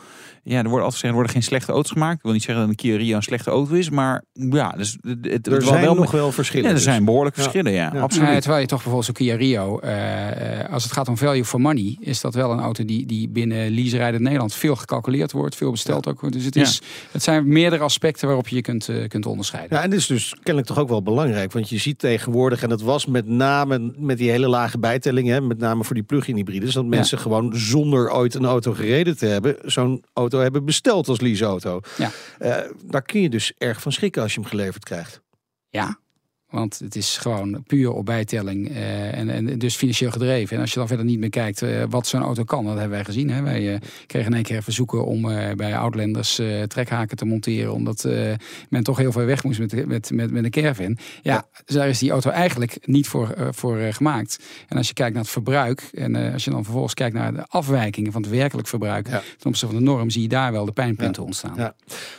Ja, 0.49 0.57
er 0.57 0.69
wordt 0.69 0.83
altijd 0.83 0.93
gezegd, 0.93 1.03
er 1.07 1.13
worden 1.13 1.31
geen 1.31 1.43
slechte 1.43 1.71
auto's 1.71 1.91
gemaakt. 1.91 2.15
Ik 2.17 2.23
wil 2.23 2.31
niet 2.31 2.43
zeggen 2.43 2.61
dat 2.63 2.69
een 2.71 2.77
Kia 2.79 2.97
Rio 2.97 3.15
een 3.15 3.23
slechte 3.23 3.49
auto 3.49 3.73
is. 3.73 3.89
Maar 3.89 4.23
ja, 4.33 4.69
dus 4.77 4.97
het, 5.01 5.17
het, 5.25 5.47
Er 5.47 5.51
wel 5.53 5.61
zijn 5.61 5.81
wel 5.81 5.95
nog 5.95 6.11
wel 6.11 6.31
verschillen. 6.31 6.63
Ja, 6.63 6.69
er 6.69 6.75
dus. 6.75 6.83
zijn 6.83 7.05
behoorlijk 7.05 7.35
Ja. 7.35 7.41
verschillen, 7.41 7.71
ja. 7.71 7.89
Ja. 7.93 7.99
Absoluut. 8.01 8.41
Terwijl 8.41 8.61
je 8.61 8.67
toch 8.67 8.83
bijvoorbeeld 8.83 9.05
zo'n 9.05 9.13
Kia 9.27 9.35
Rio, 9.35 9.79
eh, 9.79 10.73
als 10.73 10.83
het 10.83 10.91
gaat 10.91 11.07
om 11.07 11.17
value 11.17 11.45
for 11.45 11.61
money, 11.61 11.97
is 11.99 12.21
dat 12.21 12.33
wel 12.33 12.51
een 12.51 12.59
auto 12.59 12.85
die, 12.85 13.05
die 13.05 13.29
binnen 13.29 13.71
lease-rijdend 13.71 14.23
Nederland 14.23 14.53
veel 14.53 14.75
gecalculeerd 14.75 15.31
wordt, 15.31 15.55
veel 15.55 15.71
besteld 15.71 16.07
ook 16.07 16.19
wordt. 16.19 16.35
Dus 16.35 16.45
het, 16.45 16.55
Ja. 16.55 16.61
is, 16.61 16.81
het 17.11 17.23
zijn 17.23 17.47
meerdere 17.47 17.83
aspecten 17.83 18.27
waarop 18.27 18.47
je 18.47 18.55
je 18.55 18.61
kunt, 18.61 18.89
eh, 18.89 19.07
kunt 19.07 19.25
onderscheiden. 19.25 19.77
Ja, 19.77 19.83
en 19.83 19.89
dit 19.89 19.99
is 19.99 20.07
dus 20.07 20.29
kennelijk 20.33 20.67
toch 20.67 20.77
ook 20.79 20.89
wel 20.89 21.03
belangrijk. 21.03 21.51
Want 21.51 21.69
je 21.69 21.77
ziet 21.77 21.99
tegenwoordig, 21.99 22.63
en 22.63 22.69
dat 22.69 22.81
was 22.81 23.05
met 23.05 23.27
name 23.27 23.93
met 23.97 24.17
die 24.17 24.29
hele 24.29 24.47
lage 24.47 24.79
bijtelling, 24.79 25.27
hè, 25.27 25.41
met 25.41 25.57
name 25.57 25.83
voor 25.83 25.95
die 25.95 26.03
plug-in 26.03 26.35
hybrides, 26.35 26.73
dat 26.73 26.85
mensen 26.85 27.19
gewoon 27.19 27.55
zonder 27.55 28.11
ooit 28.11 28.35
een 28.35 28.45
auto 28.45 28.73
gereden 28.73 29.17
te 29.17 29.25
hebben, 29.25 29.55
zo'n 29.65 30.03
auto 30.13 30.38
hebben 30.41 30.65
besteld 30.65 31.07
als 31.07 31.19
leaseauto. 31.19 31.79
Ja. 31.97 32.11
Eh, 32.39 32.71
daar 32.85 33.01
kun 33.01 33.21
je 33.21 33.29
dus 33.29 33.53
erg 33.57 33.81
van 33.81 33.91
schrikken 33.91 34.21
als 34.21 34.33
je 34.33 34.39
hem 34.39 34.49
geleverd 34.49 34.83
krijgt. 34.83 35.21
Ja, 35.69 35.99
want 36.49 36.79
het 36.79 36.95
is 36.95 37.17
gewoon 37.17 37.63
puur 37.67 37.91
op 37.91 38.05
bijtelling 38.05 38.69
eh, 38.69 39.17
en, 39.17 39.29
en 39.29 39.59
dus 39.59 39.75
financieel 39.75 40.11
gedreven. 40.11 40.55
En 40.55 40.61
als 40.61 40.71
je 40.73 40.79
dan 40.79 40.87
verder 40.87 41.05
niet 41.05 41.19
meer 41.19 41.29
kijkt 41.29 41.61
eh, 41.61 41.83
wat 41.89 42.07
zo'n 42.07 42.21
auto 42.21 42.43
kan, 42.43 42.63
dat 42.63 42.73
hebben 42.73 42.91
wij 42.91 43.05
gezien. 43.05 43.29
Hè. 43.29 43.41
Wij 43.41 43.73
eh, 43.73 43.79
kregen 44.05 44.27
in 44.29 44.33
één 44.35 44.43
keer 44.43 44.63
verzoeken 44.63 45.05
om 45.05 45.29
eh, 45.31 45.55
bij 45.55 45.77
Outlanders 45.77 46.39
eh, 46.39 46.61
trekhaken 46.63 47.17
te 47.17 47.25
monteren, 47.25 47.73
omdat 47.73 48.03
eh, 48.05 48.31
men 48.69 48.83
toch 48.83 48.97
heel 48.97 49.11
ver 49.11 49.25
weg 49.25 49.43
moest 49.43 49.59
met, 49.59 49.69
de- 49.69 49.87
met, 49.87 50.11
met, 50.11 50.31
met 50.31 50.43
een 50.43 50.49
caravan. 50.49 50.97
Ja, 51.21 51.47
dus 51.65 51.75
daar 51.75 51.89
is 51.89 51.99
die 51.99 52.11
auto 52.11 52.29
eigenlijk 52.29 52.77
niet 52.85 53.07
voor, 53.07 53.29
eh, 53.29 53.47
voor 53.51 53.77
eh, 53.77 53.93
gemaakt. 53.93 54.39
En 54.67 54.77
als 54.77 54.87
je 54.87 54.93
kijkt 54.93 55.13
naar 55.13 55.23
het 55.23 55.31
verbruik 55.31 55.89
en 55.93 56.15
eh, 56.15 56.33
als 56.33 56.43
je 56.43 56.51
dan 56.51 56.63
vervolgens 56.63 56.93
kijkt 56.93 57.15
naar 57.15 57.33
de 57.33 57.45
afwijkingen 57.47 58.11
van 58.11 58.21
het 58.21 58.31
werkelijk 58.31 58.67
verbruik 58.67 59.07
Ja. 59.09 59.21
ten 59.37 59.47
opzichte 59.49 59.75
van 59.75 59.83
de 59.83 59.91
norm, 59.91 60.09
zie 60.09 60.21
je 60.21 60.27
daar 60.27 60.51
wel 60.51 60.65
de 60.65 60.71
pijnpunten 60.71 61.23
ontstaan. 61.23 61.53
Ja. 61.57 61.75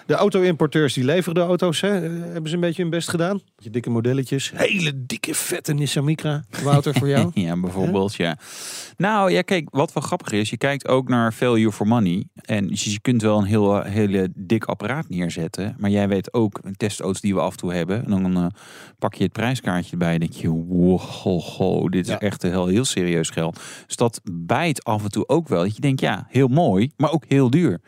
De 0.06 0.14
auto-importeurs 0.14 0.94
die 0.94 1.04
leveren 1.04 1.34
de 1.34 1.40
auto's, 1.40 1.80
hè, 1.80 1.88
hebben 1.90 2.48
ze 2.48 2.54
een 2.54 2.60
beetje 2.60 2.82
hun 2.82 2.90
best 2.90 3.08
gedaan. 3.08 3.40
Je 3.58 3.70
dikke 3.70 3.90
hele 4.28 4.92
dikke 5.06 5.34
vette 5.34 5.72
Nissan 5.72 6.04
Micra. 6.04 6.44
Wouter 6.62 6.94
voor 6.94 7.08
jou? 7.08 7.30
Ja, 7.40 7.60
bijvoorbeeld, 7.60 8.14
ja. 8.14 8.38
Nou, 8.96 9.30
ja, 9.32 9.42
kijk, 9.42 9.68
wat 9.70 9.92
wel 9.92 10.02
grappig 10.02 10.32
is, 10.32 10.50
je 10.50 10.56
kijkt 10.56 10.88
ook 10.88 11.08
naar 11.08 11.32
value 11.32 11.72
for 11.72 11.86
money. 11.86 12.24
En 12.34 12.68
je 12.72 12.98
kunt 13.00 13.22
wel 13.22 13.38
een 13.38 13.44
heel, 13.44 13.82
eh, 13.82 13.92
hele 13.92 14.32
dik 14.34 14.64
apparaat 14.64 15.08
neerzetten. 15.08 15.74
Maar 15.78 15.90
jij 15.90 16.08
weet 16.08 16.34
ook, 16.34 16.60
testauto's 16.76 17.20
die 17.20 17.34
we 17.34 17.40
af 17.40 17.50
en 17.50 17.56
toe 17.58 17.72
hebben. 17.72 18.04
En 18.04 18.10
dan 18.10 18.36
eh, 18.36 18.46
pak 18.98 19.14
je 19.14 19.24
het 19.24 19.32
prijskaartje 19.32 19.90
erbij 19.92 20.12
en 20.12 20.20
denk 20.20 20.32
je, 20.32 20.48
wow, 20.48 21.00
ho, 21.00 21.38
ho, 21.38 21.88
dit 21.88 22.04
is 22.06 22.12
Ja. 22.12 22.18
echt 22.20 22.42
heel, 22.42 22.66
heel 22.66 22.84
serieus 22.84 23.30
geld. 23.30 23.60
Dus 23.86 23.96
dat 23.96 24.20
bijt 24.32 24.84
af 24.84 25.02
en 25.04 25.10
toe 25.10 25.28
ook 25.28 25.48
wel. 25.48 25.62
Dat 25.62 25.74
je 25.74 25.80
denkt, 25.80 26.00
ja, 26.00 26.26
heel 26.28 26.48
mooi, 26.48 26.90
maar 26.96 27.12
ook 27.12 27.24
heel 27.28 27.50
duur. 27.50 27.80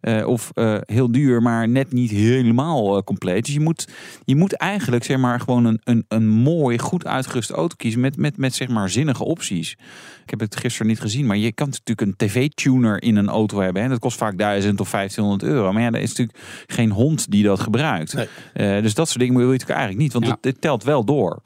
Eh, 0.00 0.26
of 0.26 0.50
eh, 0.54 0.76
heel 0.80 1.12
duur, 1.12 1.42
maar 1.42 1.68
net 1.68 1.92
niet 1.92 2.10
helemaal 2.10 2.96
eh, 2.96 3.02
compleet. 3.02 3.44
Dus 3.44 3.54
je 3.54 3.60
moet, 3.60 3.88
je 4.24 4.36
moet 4.36 4.52
eigenlijk 4.52 5.04
zeg 5.04 5.18
maar 5.18 5.40
gewoon 5.40 5.64
een, 5.64 5.80
een, 5.84 6.04
een 6.08 6.28
mooi, 6.28 6.78
goed 6.78 7.06
uitgeruste 7.06 7.54
auto 7.54 7.74
kiezen 7.76 8.00
met, 8.00 8.16
met, 8.16 8.36
met 8.36 8.54
zeg 8.54 8.68
maar 8.68 8.90
zinnige 8.90 9.24
opties. 9.24 9.76
Ik 10.24 10.30
heb 10.30 10.40
het 10.40 10.56
gisteren 10.56 10.86
niet 10.86 11.00
gezien, 11.00 11.26
maar 11.26 11.36
je 11.36 11.52
kan 11.52 11.68
natuurlijk 11.68 12.00
een 12.00 12.16
tv-tuner 12.16 13.02
in 13.02 13.16
een 13.16 13.28
auto 13.28 13.60
hebben. 13.60 13.82
Hè? 13.82 13.88
Dat 13.88 13.98
kost 13.98 14.16
vaak 14.16 14.38
1000 14.38 14.80
of 14.80 14.90
1500 14.90 15.52
euro. 15.52 15.72
Maar 15.72 15.82
ja, 15.82 15.90
er 15.90 16.00
is 16.00 16.08
natuurlijk 16.08 16.38
geen 16.66 16.90
hond 16.90 17.30
die 17.30 17.44
dat 17.44 17.60
gebruikt. 17.60 18.14
Nee. 18.54 18.82
Dus 18.82 18.94
dat 18.94 19.08
soort 19.08 19.20
dingen 19.20 19.36
wil 19.36 19.46
je 19.46 19.52
natuurlijk 19.52 19.78
eigenlijk 19.78 20.02
niet, 20.02 20.12
want 20.12 20.38
het 20.40 20.60
telt 20.60 20.84
wel 20.84 21.04
door. 21.04 21.42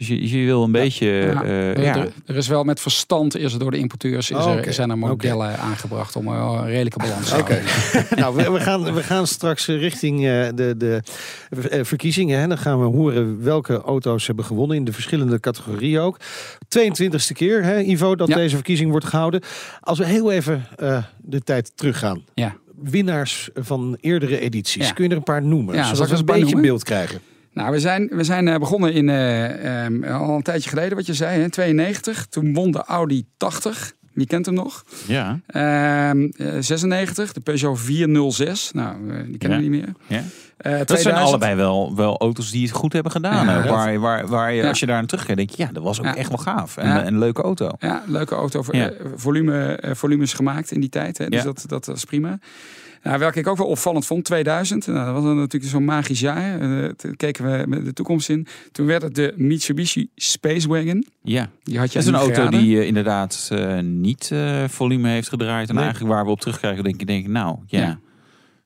Dus 0.00 0.08
je, 0.08 0.38
je 0.38 0.44
wil 0.44 0.62
een 0.62 0.72
beetje. 0.72 1.06
Ja. 1.06 1.42
eh, 1.42 1.68
Er- 1.70 1.82
ja. 1.82 1.96
Er, 1.96 2.12
er 2.26 2.36
is 2.36 2.48
wel 2.48 2.64
met 2.64 2.80
verstand, 2.80 3.36
is 3.36 3.52
er 3.52 3.58
door 3.58 3.70
de 3.70 3.76
importeurs, 3.78 4.30
is 4.30 4.36
Oh, 4.36 4.54
er, 4.54 4.72
zijn 4.72 4.90
er 4.90 4.98
modellen 4.98 5.58
aangebracht 5.58 6.16
om 6.16 6.24
wel 6.24 6.54
een 6.58 6.66
redelijke 6.66 6.98
balans 6.98 7.28
te 7.28 7.36
Oké. 7.38 7.60
houden. 7.92 8.18
nou, 8.20 8.36
we, 8.36 8.50
we 8.50 8.60
gaan, 8.60 8.94
we 8.94 9.02
gaan 9.02 9.26
straks 9.26 9.66
richting 9.66 10.18
eh, 10.18 10.48
de, 10.54 10.74
de 10.76 11.02
eh, 11.70 11.84
verkiezingen. 11.84 12.40
Hè. 12.40 12.46
Dan 12.46 12.58
gaan 12.58 12.78
we 12.80 12.84
horen 12.84 13.42
welke 13.42 13.80
auto's 13.80 14.26
hebben 14.26 14.44
gewonnen 14.44 14.76
in 14.76 14.84
de 14.84 14.92
verschillende 14.92 15.40
categorieën 15.40 16.00
ook. 16.00 16.16
22e 16.78 17.32
keer, 17.32 17.62
hè, 17.64 17.80
Ivo, 17.80 18.14
dat 18.16 18.28
Ja. 18.28 18.34
deze 18.36 18.54
verkiezing 18.54 18.90
wordt 18.90 19.06
gehouden. 19.06 19.40
Als 19.80 19.98
we 19.98 20.04
heel 20.06 20.30
even 20.32 20.66
eh, 20.76 21.02
de 21.18 21.40
tijd 21.40 21.72
teruggaan. 21.74 22.22
Ja. 22.34 22.56
Winnaars 22.82 23.48
van 23.54 23.96
eerdere 24.00 24.38
edities. 24.38 24.86
Ja. 24.86 24.92
Kun 24.92 25.04
je 25.04 25.10
er 25.10 25.16
een 25.16 25.22
paar 25.22 25.42
noemen? 25.42 25.74
Ja, 25.74 25.84
zodat 25.94 26.10
we 26.10 26.16
een 26.16 26.24
beetje 26.24 26.40
noemen? 26.44 26.62
beeld 26.62 26.84
krijgen. 26.84 27.20
Nou, 27.52 27.70
we 27.72 27.80
zijn, 27.80 28.08
we 28.12 28.24
zijn 28.24 28.48
eh, 28.48 28.58
begonnen 28.58 28.92
in, 28.92 29.08
eh, 29.08 29.84
ehm, 29.84 30.04
al 30.04 30.36
een 30.36 30.42
tijdje 30.42 30.68
geleden, 30.70 30.96
wat 30.96 31.06
je 31.06 31.14
zei, 31.14 31.40
hè, 31.40 31.50
92. 31.50 32.26
Toen 32.26 32.54
won 32.54 32.70
de 32.70 32.84
Audi 32.84 33.24
80. 33.36 33.92
Wie 34.12 34.26
kent 34.26 34.46
hem 34.46 34.54
nog? 34.54 34.84
ja, 35.06 35.40
Ehm, 35.46 36.28
eh, 36.36 36.52
96, 36.60 37.32
de 37.32 37.40
Peugeot 37.40 37.78
406. 37.80 38.72
Nou, 38.72 38.96
die 39.26 39.38
kennen 39.38 39.58
we 39.58 39.64
Ja. 39.64 39.70
niet 39.70 39.80
meer. 39.80 39.94
ja. 40.06 40.22
Dat 40.62 40.72
2000. 40.86 41.00
zijn 41.00 41.14
allebei 41.26 41.54
wel, 41.54 41.96
wel 41.96 42.18
auto's 42.18 42.50
die 42.50 42.62
het 42.66 42.70
goed 42.76 42.92
hebben 42.92 43.12
gedaan. 43.12 43.46
Ja, 43.46 43.68
waar, 43.68 43.98
waar, 44.00 44.26
waar 44.26 44.52
je, 44.52 44.62
Ja. 44.62 44.68
als 44.68 44.80
je 44.80 44.86
daar 44.86 44.96
aan 44.96 45.06
terugkijkt, 45.06 45.38
denk 45.38 45.50
je, 45.50 45.62
ja, 45.62 45.72
dat 45.72 45.82
was 45.82 45.98
ook 45.98 46.04
Ja. 46.04 46.16
echt 46.16 46.28
wel 46.28 46.38
gaaf. 46.38 46.76
En 46.76 46.88
Ja. 46.88 47.06
een 47.06 47.18
leuke 47.18 47.42
auto. 47.42 47.70
Ja, 47.78 48.02
leuke 48.06 48.34
auto. 48.34 48.62
Voor, 48.62 48.92
volume, 49.16 49.78
volumes 49.92 50.32
gemaakt 50.32 50.70
in 50.70 50.80
die 50.80 50.88
tijd. 50.88 51.18
Hè. 51.18 51.28
Dus 51.28 51.42
dat, 51.42 51.64
dat 51.66 51.86
was 51.86 52.04
prima. 52.04 52.38
Nou, 53.02 53.18
welke 53.18 53.38
ik 53.38 53.46
ook 53.46 53.56
wel 53.56 53.66
opvallend 53.66 54.06
vond, 54.06 54.24
2000. 54.24 54.86
Nou, 54.86 55.04
dat 55.04 55.14
was 55.14 55.22
dan 55.24 55.36
natuurlijk 55.36 55.72
zo'n 55.72 55.84
magisch 55.84 56.20
jaar. 56.20 56.60
Eh, 56.60 56.88
toen 56.88 57.16
keken 57.16 57.68
we 57.70 57.82
de 57.82 57.92
toekomst 57.92 58.28
in. 58.28 58.46
Toen 58.72 58.86
werd 58.86 59.02
het 59.02 59.14
de 59.14 59.34
Mitsubishi 59.36 60.08
Space 60.14 60.68
Wagon. 60.68 61.06
Ja, 61.22 61.50
Die 61.62 61.78
had 61.78 61.92
je 61.92 61.98
het 61.98 62.06
is 62.06 62.12
een 62.12 62.18
auto 62.18 62.48
die 62.48 62.78
eh, 62.80 62.86
inderdaad 62.86 63.48
eh, 63.52 63.78
niet 63.80 64.32
volume 64.66 65.08
heeft 65.08 65.28
gedraaid. 65.28 65.68
En 65.68 65.74
Nee. 65.74 65.84
eigenlijk 65.84 66.14
waar 66.14 66.24
we 66.24 66.30
op 66.30 66.40
terugkrijgen, 66.40 66.84
denk 66.84 67.00
ik, 67.00 67.06
denk 67.06 67.24
ik 67.24 67.30
nou, 67.30 67.58
ja, 67.66 67.80
Ja. 67.80 67.98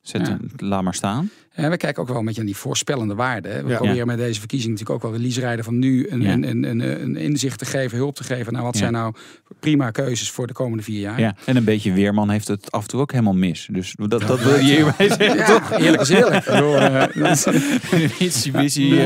Zet, 0.01 0.27
Ja. 0.27 0.39
laat 0.57 0.83
maar 0.83 0.95
staan. 0.95 1.31
En 1.55 1.71
we 1.71 1.77
kijken 1.77 2.03
ook 2.03 2.09
wel 2.09 2.19
een 2.19 2.25
beetje 2.25 2.41
aan 2.41 2.47
die 2.47 2.57
voorspellende 2.57 3.15
waarden. 3.15 3.65
We 3.65 3.71
Ja. 3.71 3.77
proberen 3.77 4.07
met 4.07 4.17
deze 4.19 4.39
verkiezing 4.39 4.73
natuurlijk 4.73 5.05
ook 5.05 5.11
wel 5.11 5.19
de 5.21 5.25
leaserijder 5.27 5.65
van 5.65 5.79
nu 5.79 6.07
een, 6.11 6.21
Ja. 6.23 6.33
een, 6.33 6.49
een, 6.49 6.65
een, 6.65 7.03
een 7.03 7.17
inzicht 7.17 7.59
te 7.59 7.65
geven, 7.65 7.99
hulp 7.99 8.15
te 8.17 8.25
geven. 8.25 8.53
Nou, 8.53 8.65
wat 8.65 8.75
Ja. 8.75 8.81
zijn 8.81 8.93
nou 8.93 9.15
prima 9.61 9.91
keuzes 9.91 10.31
voor 10.31 10.47
de 10.47 10.53
komende 10.53 10.83
vier 10.83 11.01
jaar? 11.01 11.21
Ja. 11.21 11.35
En 11.45 11.57
een 11.57 11.65
beetje 11.65 11.93
weerman 11.93 12.31
heeft 12.31 12.49
het 12.49 12.73
af 12.73 12.83
en 12.83 12.89
toe 12.89 13.01
ook 13.01 13.11
helemaal 13.13 13.35
mis. 13.35 13.69
Dus 13.73 13.95
dat, 14.09 14.21
dat 14.27 14.43
wil 14.43 14.55
je 14.57 14.63
hierbij 14.63 15.09
zeggen, 15.09 15.45
toch? 15.47 15.71
eerlijk 15.79 16.03
is 16.03 16.09
eerlijk. 16.09 16.47
Mitsubishi. 18.21 19.01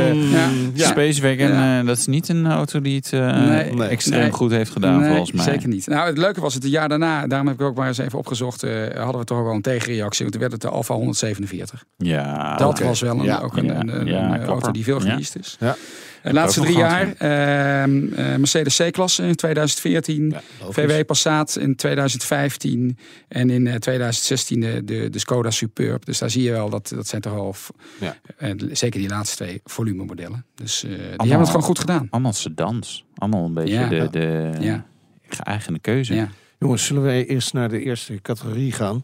Spacewagon, 0.74 1.50
eh, 1.50 1.86
dat 1.86 1.98
is 1.98 2.06
niet 2.06 2.28
een 2.28 2.46
auto 2.46 2.80
die 2.80 2.96
het 2.96 3.12
eh, 3.12 3.20
Nee. 3.48 3.72
Nee. 3.74 3.88
extreem 3.88 4.20
Nee. 4.20 4.30
goed 4.30 4.50
heeft 4.50 4.70
gedaan, 4.70 5.04
volgens 5.04 5.32
mij. 5.32 5.44
Zeker 5.44 5.68
niet. 5.68 5.86
Nou, 5.86 6.06
het 6.08 6.18
leuke 6.18 6.40
was 6.40 6.54
het, 6.54 6.62
het 6.62 6.72
jaar 6.72 6.88
daarna, 6.88 7.26
daarom 7.26 7.46
heb 7.48 7.60
ik 7.60 7.66
ook 7.66 7.76
maar 7.76 7.88
eens 7.88 7.98
even 7.98 8.18
opgezocht, 8.18 8.62
eh, 8.62 8.70
hadden 8.96 9.20
we 9.20 9.24
toch 9.26 9.38
ook 9.38 9.44
wel 9.44 9.54
een 9.54 9.62
tegenreactie. 9.62 10.20
Want 10.20 10.30
toen 10.32 10.40
werd 10.40 10.52
het 10.52 10.62
de 10.62 10.68
Alfa 10.68 10.94
147. 10.94 11.84
Ja, 11.96 12.37
dat 12.56 12.68
oké. 12.68 12.84
was 12.84 13.00
wel 13.00 13.18
een, 13.18 13.24
Ja. 13.24 13.38
ook 13.38 13.56
een, 13.56 13.64
Ja. 13.64 13.74
een, 13.80 14.00
een, 14.00 14.06
Ja, 14.06 14.20
een 14.22 14.28
klapper. 14.28 14.48
auto 14.48 14.70
die 14.70 14.84
veel 14.84 14.94
Ja. 15.02 15.10
geleased 15.10 15.38
is. 15.38 15.56
Ja. 15.60 15.76
De 16.22 16.32
laatste 16.32 16.60
drie 16.60 16.76
jaar, 16.76 17.12
ehm, 17.18 18.12
eh, 18.12 18.36
Mercedes 18.36 18.76
C-klasse 18.76 19.22
in 19.22 19.34
2014. 19.34 20.30
Ja, 20.30 20.40
logisch. 20.60 20.84
VW 20.84 21.04
Passat 21.06 21.56
in 21.56 21.76
2015 21.76 22.98
en 23.28 23.50
in 23.50 23.66
eh, 23.66 23.74
2016 23.74 24.60
de, 24.60 24.84
de, 24.84 25.10
de 25.10 25.18
Skoda 25.18 25.50
Superb. 25.50 26.04
Dus 26.04 26.18
daar 26.18 26.30
zie 26.30 26.42
je 26.42 26.50
wel, 26.50 26.70
dat, 26.70 26.92
dat 26.94 27.06
zijn 27.06 27.20
toch 27.22 27.56
Ja. 28.00 28.16
eh, 28.36 28.50
zeker 28.72 29.00
die 29.00 29.08
laatste 29.08 29.36
twee 29.44 29.60
volumemodellen. 29.64 30.44
Dus 30.54 30.84
eh, 30.84 30.90
die 30.90 30.98
hebben 31.18 31.38
het 31.38 31.46
gewoon 31.48 31.62
goed 31.62 31.78
gedaan. 31.78 32.06
Allemaal 32.10 32.32
sedans. 32.32 33.04
Allemaal 33.14 33.44
een 33.44 33.54
beetje 33.54 33.72
Ja. 33.74 33.88
de, 33.88 34.08
de 34.10 34.50
Ja. 34.60 34.84
geëigende 35.28 35.78
keuze. 35.78 36.14
Ja. 36.14 36.28
Jongens, 36.58 36.84
zullen 36.86 37.02
wij 37.02 37.26
eerst 37.26 37.52
naar 37.52 37.68
de 37.68 37.82
eerste 37.82 38.18
categorie 38.22 38.72
gaan? 38.72 39.02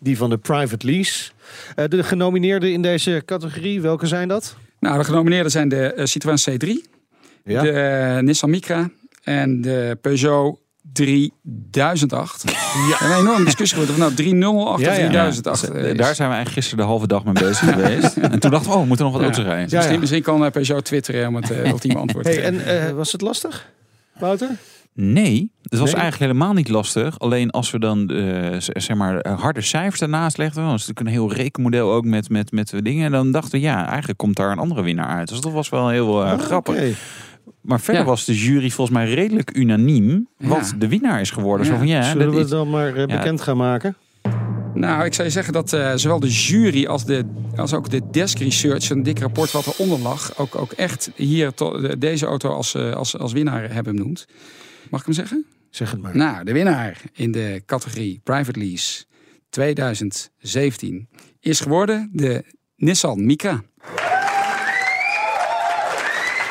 Die 0.00 0.16
van 0.16 0.30
de 0.30 0.38
private 0.38 0.86
lease. 0.86 1.30
Eh, 1.76 1.84
de 1.88 2.02
genomineerden 2.02 2.72
in 2.72 2.82
deze 2.82 3.22
categorie, 3.24 3.80
welke 3.80 4.06
zijn 4.06 4.28
dat? 4.28 4.56
Nou, 4.80 4.98
de 4.98 5.04
genomineerden 5.04 5.50
zijn 5.50 5.68
de 5.68 5.92
eh, 5.92 6.04
Citroën 6.06 6.38
C3, 6.50 6.68
Ja. 7.44 7.62
de 7.62 7.70
eh, 7.70 8.18
Nissan 8.22 8.50
Micra 8.50 8.90
en 9.22 9.60
de 9.60 9.98
Peugeot 10.00 10.58
3008. 10.92 12.44
Ja. 12.90 13.06
Een 13.06 13.18
enorme 13.20 13.44
discussie 13.44 13.78
geworden 13.78 13.94
van 13.96 14.04
nou 14.04 14.14
308 14.14 14.80
Ja, 14.80 14.90
of 14.90 14.96
ja. 14.98 15.08
3008. 15.08 15.60
Ja, 15.60 15.68
eh, 15.72 15.90
is- 15.90 15.96
daar 15.96 16.14
zijn 16.14 16.28
we 16.28 16.34
eigenlijk 16.34 16.48
gisteren 16.54 16.78
de 16.78 16.90
halve 16.90 17.06
dag 17.06 17.24
mee 17.24 17.32
bezig 17.32 17.58
geweest. 17.72 18.16
En 18.32 18.38
toen 18.38 18.50
dachten 18.50 18.70
we, 18.70 18.76
oh, 18.76 18.80
we 18.82 18.86
moeten 18.86 19.04
nog 19.04 19.14
wat 19.14 19.22
Ja. 19.22 19.28
auto's 19.28 19.44
rijden. 19.44 19.68
Ja, 19.70 19.76
Misschien, 19.76 20.00
misschien 20.00 20.22
kan 20.22 20.44
eh, 20.44 20.50
Peugeot 20.50 20.84
twitteren 20.84 21.28
om 21.28 21.34
het 21.34 21.50
ultieme 21.72 21.98
antwoord 21.98 22.24
te 22.24 22.30
Hey, 22.32 22.40
geven. 22.42 22.64
en 22.66 22.86
eh, 22.88 22.92
was 22.94 23.12
het 23.12 23.20
lastig, 23.20 23.68
Wouter? 24.18 24.48
Nee, 25.02 25.50
het 25.62 25.78
was 25.78 25.92
Nee? 25.92 26.00
eigenlijk 26.00 26.32
helemaal 26.32 26.52
niet 26.54 26.68
lastig. 26.68 27.18
Alleen 27.18 27.50
als 27.50 27.70
we 27.70 27.78
dan 27.78 28.08
eh, 28.10 28.56
zeg 28.58 28.94
maar 28.96 29.20
eh, 29.20 29.40
harde 29.40 29.60
cijfers 29.60 30.00
daarnaast 30.00 30.36
legden, 30.38 30.62
dan 30.64 30.74
is 30.74 30.86
natuurlijk 30.86 31.06
een 31.06 31.12
heel 31.12 31.32
rekenmodel 31.32 31.92
ook 31.92 32.04
met, 32.04 32.28
met, 32.30 32.52
met 32.52 32.72
dingen. 32.82 33.04
En 33.04 33.12
dan 33.12 33.32
dachten 33.32 33.50
we, 33.50 33.60
ja, 33.60 33.86
eigenlijk 33.88 34.18
komt 34.18 34.36
daar 34.36 34.50
een 34.52 34.58
andere 34.58 34.82
winnaar 34.82 35.06
uit. 35.08 35.28
Dus 35.28 35.40
dat 35.40 35.52
was 35.52 35.68
wel 35.68 35.88
heel 35.88 36.24
eh, 36.24 36.32
Ah, 36.32 36.38
grappig. 36.38 36.98
Maar 37.60 37.80
verder 37.80 38.02
Ja. 38.02 38.08
was 38.08 38.24
de 38.24 38.36
jury 38.38 38.70
volgens 38.70 38.96
mij 38.96 39.14
redelijk 39.14 39.56
unaniem 39.56 40.28
wat 40.38 40.68
Ja. 40.70 40.78
de 40.78 40.88
winnaar 40.88 41.20
is 41.20 41.30
geworden. 41.30 41.66
Ja. 41.66 41.72
Zo 41.72 41.78
van, 41.78 41.86
ja, 41.86 42.02
Zullen 42.02 42.24
dat 42.26 42.34
we 42.34 42.40
het 42.40 42.48
dan 42.50 42.70
maar 42.70 42.98
Ja. 42.98 43.06
bekend 43.06 43.40
gaan 43.40 43.56
maken? 43.56 43.96
Nou, 44.74 45.04
ik 45.04 45.14
zou 45.14 45.26
je 45.26 45.32
zeggen 45.32 45.52
dat 45.52 45.72
eh, 45.72 45.92
zowel 45.94 46.20
de 46.20 46.28
jury 46.28 46.86
als, 46.86 47.04
de, 47.04 47.24
als 47.56 47.74
ook 47.74 47.90
de 47.90 48.00
desk 48.10 48.38
research, 48.38 48.90
een 48.90 49.02
dik 49.02 49.18
rapport 49.18 49.50
wat 49.52 49.66
eronder 49.66 49.98
lag, 49.98 50.38
ook, 50.38 50.56
ook 50.56 50.72
echt 50.72 51.10
hier 51.14 51.54
to- 51.54 51.96
deze 51.98 52.26
auto 52.26 52.48
als, 52.50 52.76
als, 52.76 53.18
als 53.18 53.32
winnaar 53.32 53.72
hebben 53.72 53.96
benoemd. 53.96 54.26
Mag 54.90 55.00
ik 55.00 55.06
hem 55.06 55.14
zeggen? 55.14 55.46
Zeg 55.70 55.90
het 55.90 56.00
maar. 56.00 56.16
Nou, 56.16 56.44
de 56.44 56.52
winnaar 56.52 57.00
in 57.12 57.32
de 57.32 57.62
categorie 57.66 58.20
Private 58.24 58.58
Lease 58.58 59.04
2017 59.50 61.08
is 61.40 61.60
geworden 61.60 62.10
de 62.12 62.44
Nissan 62.76 63.26
Micra. 63.26 63.62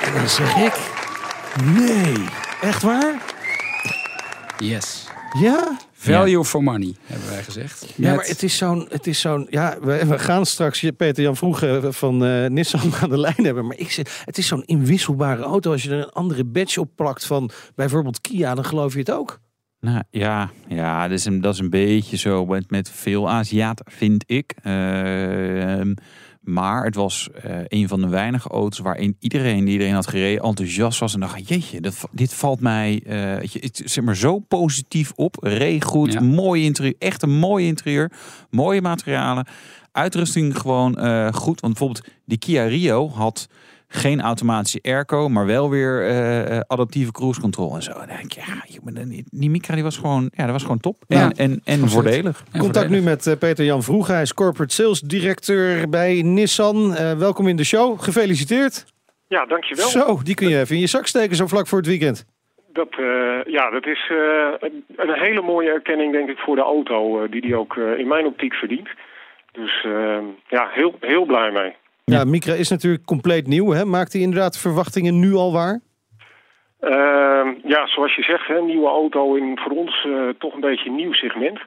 En 0.04 0.14
dan 0.14 0.30
zeg 0.30 0.56
ik... 0.56 0.74
Nee. 1.64 2.26
Echt 2.62 2.82
waar? 2.82 3.22
Yes. 4.58 5.08
Ja? 5.40 5.78
Value 6.02 6.44
for 6.46 6.64
money, 6.64 6.94
hebben 7.04 7.30
wij 7.30 7.44
gezegd. 7.44 7.86
Ja, 7.96 8.08
Met- 8.08 8.16
maar 8.16 8.26
het 8.26 8.44
is 8.44 8.58
zo'n... 8.58 8.86
Het 8.90 9.08
is 9.08 9.20
zo'n 9.20 9.48
ja, 9.50 9.78
we, 9.82 10.06
we 10.06 10.20
gaan 10.20 10.46
straks 10.46 10.82
je- 10.82 10.92
Peter 10.92 11.24
Jan 11.24 11.36
Vroege 11.36 11.88
van 11.90 12.26
eh, 12.26 12.50
Nissan 12.50 12.94
aan 13.02 13.10
de 13.10 13.18
lijn 13.18 13.44
hebben. 13.46 13.68
Maar 13.68 13.78
ik 13.78 13.92
zeg, 13.92 14.22
het 14.26 14.38
is 14.38 14.48
zo'n 14.48 14.64
inwisselbare 14.66 15.42
auto. 15.44 15.72
Als 15.72 15.84
je 15.84 15.90
er 15.90 15.98
een 15.98 16.10
andere 16.12 16.44
badge 16.46 16.80
op 16.80 16.90
plakt 16.96 17.26
van 17.26 17.50
bijvoorbeeld 17.76 18.22
Kia, 18.22 18.56
dan 18.56 18.66
geloof 18.66 18.94
je 18.94 19.00
het 19.00 19.12
ook. 19.12 19.40
Nou 19.80 20.04
ja, 20.10 20.50
ja 20.68 21.08
dat, 21.08 21.18
is 21.18 21.26
een, 21.26 21.42
dat 21.42 21.54
is 21.54 21.60
een 21.60 21.70
beetje 21.70 22.18
zo 22.18 22.46
met, 22.46 22.70
met 22.70 22.90
veel 22.90 23.30
Aziaten, 23.30 23.86
vind 23.92 24.24
ik. 24.28 24.54
Ehm, 24.64 25.94
maar 26.54 26.84
het 26.84 26.96
was 26.96 27.30
eh, 27.44 27.58
een 27.68 27.88
van 27.88 28.02
de 28.02 28.08
weinige 28.08 28.50
auto's 28.50 28.80
waarin 28.80 29.16
iedereen 29.20 29.66
die 29.66 29.80
erin 29.80 29.94
had 29.94 30.08
gereden 30.08 30.44
enthousiast 30.44 31.00
was. 31.00 31.14
En 31.14 31.20
dacht, 31.20 31.48
jeetje, 31.48 31.82
dat, 31.82 32.08
dit 32.12 32.34
valt 32.34 32.60
mij 32.60 33.02
je, 33.04 33.60
het, 33.60 33.82
zeg 33.86 34.04
maar, 34.04 34.16
zo 34.16 34.40
positief 34.40 35.12
op. 35.16 35.38
Reed 35.42 35.84
goed, 35.84 36.14
Ja. 36.14 36.22
mooi 36.22 36.64
interieur, 36.64 36.96
echt 37.00 37.22
een 37.24 37.38
mooi 37.38 37.66
interieur. 37.68 38.12
Mooie 38.50 38.82
materialen. 38.82 39.48
Uitrusting 39.92 40.58
gewoon 40.58 40.98
eh, 40.98 41.28
goed. 41.34 41.60
Want 41.62 41.74
bijvoorbeeld 41.78 42.08
die 42.26 42.38
Kia 42.38 42.64
Rio 42.64 43.10
had 43.10 43.48
geen 43.92 44.22
automatische 44.22 44.80
airco, 44.82 45.30
maar 45.30 45.46
wel 45.46 45.70
weer 45.70 46.02
eh, 46.02 46.58
eh, 46.58 46.62
adaptieve 46.68 47.12
cruise 47.12 47.42
control 47.42 47.76
en 47.76 47.82
zo. 47.82 47.92
En 47.92 47.98
dan 47.98 48.08
denk 48.08 48.34
ik, 48.34 48.34
ja, 48.34 49.04
die, 49.04 49.24
die 49.30 49.50
Micra 49.50 49.74
die 49.74 49.84
was 49.84 49.98
gewoon, 49.98 50.30
ja, 50.34 50.44
dat 50.44 50.52
was 50.52 50.62
gewoon 50.62 50.80
top. 50.80 50.96
Ja. 51.08 51.22
En, 51.22 51.32
en, 51.36 51.62
en 51.66 51.90
voordelig. 51.90 52.44
en 52.52 52.60
Contact 52.60 52.90
nu 52.90 53.02
met 53.02 53.28
eh, 53.28 53.38
Peter 53.38 53.66
Jan 53.66 53.84
Vroege. 53.84 54.12
Hij 54.12 54.22
is 54.22 54.34
corporate 54.34 54.74
sales 54.74 55.00
directeur 55.00 55.90
bij 55.90 56.22
Nissan. 56.22 56.96
Eh, 56.96 57.14
welkom 57.14 57.48
in 57.48 57.56
de 57.56 57.66
show. 57.66 58.02
Gefeliciteerd. 58.02 58.86
Ja, 59.28 59.46
dankjewel. 59.46 59.88
Zo, 59.88 60.20
die 60.24 60.36
kun 60.36 60.50
je 60.50 60.60
even 60.60 60.76
in 60.76 60.82
je 60.82 60.88
zak 60.88 61.08
steken 61.08 61.36
zo 61.36 61.48
vlak 61.48 61.68
voor 61.68 61.78
het 61.78 61.88
weekend. 61.88 62.26
Dat, 62.74 62.90
eh, 62.92 63.44
ja, 63.46 63.70
dat 63.70 63.86
is 63.86 64.10
eh, 64.10 64.54
een, 64.96 65.14
hele 65.14 65.42
mooie 65.42 65.70
erkenning, 65.70 66.12
denk 66.12 66.30
ik, 66.30 66.38
voor 66.38 66.56
de 66.56 66.62
auto, 66.62 67.28
die 67.30 67.42
die 67.42 67.56
ook 67.56 67.78
eh, 67.78 67.98
in 67.98 68.08
mijn 68.08 68.26
optiek 68.26 68.54
verdient. 68.54 68.90
Dus 69.52 69.86
ja, 70.48 70.70
heel, 70.72 70.96
heel 71.00 71.26
blij 71.26 71.52
mee. 71.52 71.76
Ja, 72.10 72.24
Micra 72.24 72.54
is 72.54 72.70
natuurlijk 72.70 73.06
compleet 73.06 73.48
nieuw. 73.48 73.72
Hè? 73.72 73.86
Maakt 73.86 74.14
hij 74.14 74.22
inderdaad 74.22 74.58
verwachtingen 74.58 75.20
nu 75.20 75.34
al 75.34 75.54
waar? 75.54 75.80
Eh, 76.80 77.48
ja, 77.64 77.88
zoals 77.88 78.16
je 78.16 78.24
zegt, 78.24 78.48
hè, 78.48 78.62
nieuwe 78.62 78.88
auto 78.88 79.36
in 79.36 79.60
voor 79.60 79.72
ons 79.72 80.06
eh, 80.06 80.30
toch 80.38 80.54
een 80.54 80.60
beetje 80.60 80.90
een 80.90 80.96
nieuw 80.96 81.14
segment, 81.14 81.60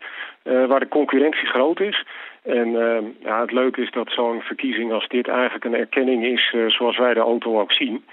eh, 0.42 0.66
waar 0.66 0.80
de 0.80 0.88
concurrentie 0.88 1.46
groot 1.46 1.80
is. 1.80 2.04
En 2.42 2.76
eh, 2.80 3.04
ja, 3.20 3.40
het 3.40 3.52
leuke 3.52 3.82
is 3.82 3.90
dat 3.90 4.10
zo'n 4.10 4.40
verkiezing 4.40 4.92
als 4.92 5.08
dit 5.08 5.28
eigenlijk 5.28 5.64
een 5.64 5.74
erkenning 5.74 6.24
is 6.24 6.52
eh, 6.54 6.68
zoals 6.68 6.98
wij 6.98 7.14
de 7.14 7.20
auto 7.20 7.60
ook 7.60 7.72
zien. 7.72 8.04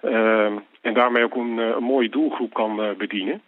Eh, 0.00 0.52
en 0.80 0.94
daarmee 0.94 1.24
ook 1.24 1.34
een, 1.34 1.58
een 1.58 1.82
mooie 1.82 2.08
doelgroep 2.08 2.54
kan 2.54 2.94
bedienen. 2.98 3.42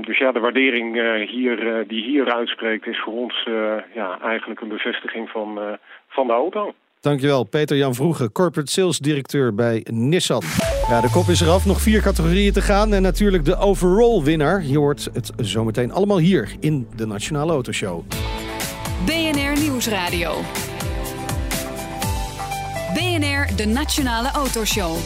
Dus 0.00 0.18
ja, 0.18 0.32
de 0.32 0.40
waardering 0.40 0.94
hier, 1.28 1.84
die 1.86 2.04
hier 2.04 2.34
uitspreekt 2.34 2.86
is 2.86 3.00
voor 3.00 3.12
ons 3.12 3.48
ja, 3.94 4.18
eigenlijk 4.22 4.60
een 4.60 4.68
bevestiging 4.68 5.30
van, 5.30 5.78
van 6.08 6.26
de 6.26 6.32
auto. 6.32 6.74
Dankjewel, 7.02 7.44
Peter 7.44 7.76
Jan 7.76 7.94
Vroege, 7.94 8.32
corporate 8.32 8.70
sales 8.70 8.98
directeur 8.98 9.54
bij 9.54 9.86
Nissan. 9.90 10.42
Ja, 10.88 11.00
de 11.00 11.10
kop 11.10 11.28
is 11.28 11.40
eraf, 11.40 11.66
nog 11.66 11.80
vier 11.80 12.02
categorieën 12.02 12.52
te 12.52 12.60
gaan. 12.60 12.94
En 12.94 13.02
natuurlijk 13.02 13.44
de 13.44 13.56
overall 13.56 14.22
winnaar. 14.22 14.64
Je 14.64 14.78
hoort 14.78 15.08
het 15.12 15.30
zometeen 15.36 15.92
allemaal 15.92 16.18
hier 16.18 16.56
in 16.60 16.88
de 16.96 17.06
Nationale 17.06 17.52
Autoshow. 17.52 18.02
BNR 19.04 19.60
Nieuwsradio. 19.60 20.34
BNR, 22.94 23.56
de 23.56 23.66
Nationale 23.66 24.30
Autoshow. 24.30 24.96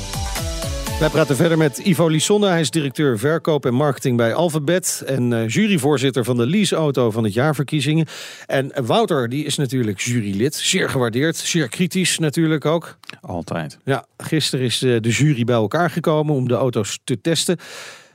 Wij 1.01 1.09
praten 1.09 1.37
verder 1.37 1.59
met 1.59 1.79
Ivo 1.79 2.09
Lissonne. 2.09 2.47
Hij 2.47 2.61
is 2.61 2.71
directeur 2.71 3.19
verkoop 3.19 3.67
en 3.67 3.75
marketing 3.75 4.17
bij 4.17 4.35
Alphabet. 4.35 5.03
En 5.07 5.33
eh, 5.33 5.49
juryvoorzitter 5.49 6.25
van 6.25 6.37
de 6.37 6.47
leaseauto 6.47 7.11
van 7.11 7.25
het 7.25 7.33
jaarverkiezingen. 7.33 8.07
En 8.47 8.87
Wouter, 8.87 9.29
die 9.29 9.45
is 9.45 9.57
natuurlijk 9.57 10.01
jurylid. 10.01 10.55
Zeer 10.55 10.89
gewaardeerd, 10.89 11.37
zeer 11.37 11.69
kritisch 11.69 12.19
natuurlijk 12.19 12.65
ook. 12.65 12.99
Altijd. 13.21 13.79
Ja, 13.85 14.05
gisteren 14.17 14.65
is 14.65 14.83
eh, 14.83 15.01
de 15.01 15.11
jury 15.11 15.45
bij 15.45 15.55
elkaar 15.55 15.91
gekomen 15.91 16.35
om 16.35 16.49
de 16.49 16.55
auto's 16.55 16.99
te 17.05 17.21
testen. 17.21 17.57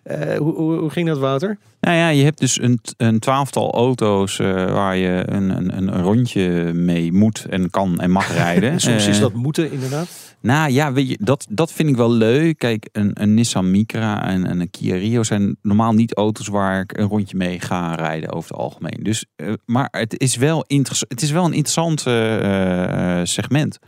Eh, 0.03 0.38
hoe, 0.38 0.53
hoe, 0.53 0.79
hoe 0.79 0.89
ging 0.89 1.07
dat, 1.07 1.17
Wouter? 1.17 1.57
Nou 1.81 1.97
ja, 1.97 2.09
je 2.09 2.23
hebt 2.23 2.39
dus 2.39 2.61
een, 2.61 2.79
een 2.97 3.19
twaalftal 3.19 3.73
auto's 3.73 4.39
eh, 4.39 4.53
waar 4.53 4.95
je 4.95 5.23
een, 5.25 5.50
een, 5.50 5.77
een 5.77 6.01
rondje 6.01 6.73
mee 6.73 7.11
moet 7.11 7.45
en 7.50 7.69
kan 7.69 8.00
en 8.00 8.11
mag 8.11 8.33
rijden. 8.33 8.79
Soms 8.79 9.07
is 9.07 9.15
Eh, 9.15 9.21
dat 9.21 9.33
moeten, 9.33 9.71
inderdaad. 9.71 10.07
Nou 10.41 10.71
ja, 10.71 10.93
weet 10.93 11.09
je, 11.09 11.17
dat, 11.21 11.47
dat 11.50 11.71
vind 11.71 11.89
ik 11.89 11.95
wel 11.95 12.11
leuk. 12.11 12.57
Kijk, 12.57 12.89
een, 12.91 13.11
een 13.13 13.33
Nissan 13.33 13.71
Micra 13.71 14.27
en, 14.27 14.45
en 14.45 14.59
een 14.59 14.69
Kia 14.69 14.95
Rio 14.95 15.23
zijn 15.23 15.57
normaal 15.61 15.93
niet 15.93 16.13
auto's 16.13 16.47
waar 16.47 16.81
ik 16.81 16.97
een 16.97 17.07
rondje 17.07 17.38
mee 17.38 17.59
ga 17.59 17.95
rijden 17.95 18.31
over 18.31 18.50
het 18.50 18.59
algemeen. 18.59 19.00
Dus, 19.03 19.25
eh, 19.35 19.53
maar 19.65 19.88
het 19.91 20.19
is 20.19 20.35
wel, 20.35 20.65
het 21.07 21.21
is 21.21 21.31
wel 21.31 21.45
een 21.45 21.53
interessant 21.53 22.05
eh, 22.05 23.19
eh, 23.19 23.25
segment. 23.25 23.79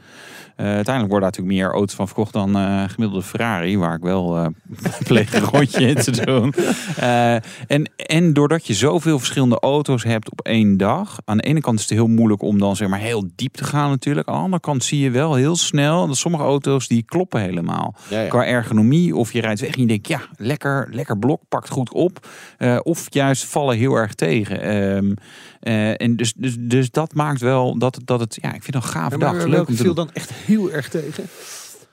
Eh, 0.55 0.65
uiteindelijk 0.65 1.11
worden 1.11 1.29
daar 1.31 1.39
natuurlijk 1.39 1.67
meer 1.67 1.77
auto's 1.77 1.95
van 1.95 2.07
verkocht 2.07 2.33
dan 2.33 2.55
eh, 2.55 2.83
gemiddelde 2.87 3.23
Ferrari, 3.25 3.77
waar 3.77 3.95
ik 3.95 4.01
wel 4.01 4.37
eh 4.37 4.45
pleeg 5.03 5.33
een 5.35 5.41
rondje 5.43 5.87
in 5.87 5.95
te 5.95 6.25
doen. 6.25 6.53
Eh, 6.95 7.35
en, 7.95 8.05
en 8.07 8.33
doordat 8.33 8.67
je 8.67 8.73
zoveel 8.73 9.17
verschillende 9.19 9.59
auto's 9.59 10.03
hebt 10.03 10.31
op 10.31 10.41
één 10.41 10.77
dag, 10.77 11.17
aan 11.25 11.37
de 11.37 11.43
ene 11.43 11.59
kant 11.61 11.75
is 11.79 11.83
het 11.89 11.93
heel 11.97 12.07
moeilijk 12.07 12.41
om 12.41 12.59
dan 12.59 12.75
zeg 12.75 12.87
maar 12.87 12.99
heel 12.99 13.29
diep 13.35 13.53
te 13.55 13.63
gaan 13.63 13.89
natuurlijk. 13.89 14.27
Aan 14.27 14.35
de 14.35 14.41
andere 14.41 14.61
kant 14.61 14.83
zie 14.83 14.99
je 14.99 15.09
wel 15.09 15.35
heel 15.35 15.55
snel 15.55 16.07
dat 16.07 16.17
sommige 16.17 16.43
auto's 16.43 16.87
die 16.87 17.03
kloppen 17.03 17.41
helemaal. 17.41 17.95
Qua 18.27 18.45
ergonomie 18.45 19.15
of 19.15 19.33
je 19.33 19.41
rijdt 19.41 19.59
weg 19.59 19.73
en 19.75 19.81
je 19.81 19.87
denkt 19.87 20.07
ja, 20.07 20.21
lekker, 20.37 20.87
lekker 20.91 21.17
blok, 21.19 21.41
pakt 21.49 21.69
goed 21.69 21.93
op. 21.93 22.27
Eh, 22.57 22.79
of 22.83 23.05
juist 23.09 23.43
vallen 23.45 23.77
heel 23.77 23.95
erg 23.95 24.13
tegen. 24.13 24.61
Ehm, 24.61 25.13
eh, 25.59 26.01
en 26.01 26.15
dus, 26.15 26.33
dus, 26.37 26.55
dus 26.59 26.91
dat 26.91 27.13
maakt 27.13 27.41
wel 27.41 27.77
dat, 27.77 27.95
het- 27.95 28.07
dat 28.07 28.19
het, 28.19 28.37
ja, 28.41 28.53
ik 28.53 28.63
vind 28.63 28.73
het 28.75 28.83
een 28.83 28.89
gaaf 28.89 29.11
Ja, 29.11 29.17
dag. 29.17 29.45
Leuk 29.45 29.67
om 29.67 29.75
viel 29.75 29.93
dan 29.93 30.09
echt 30.13 30.31
heel 30.33 30.71
erg 30.71 30.89
tegen? 30.89 31.23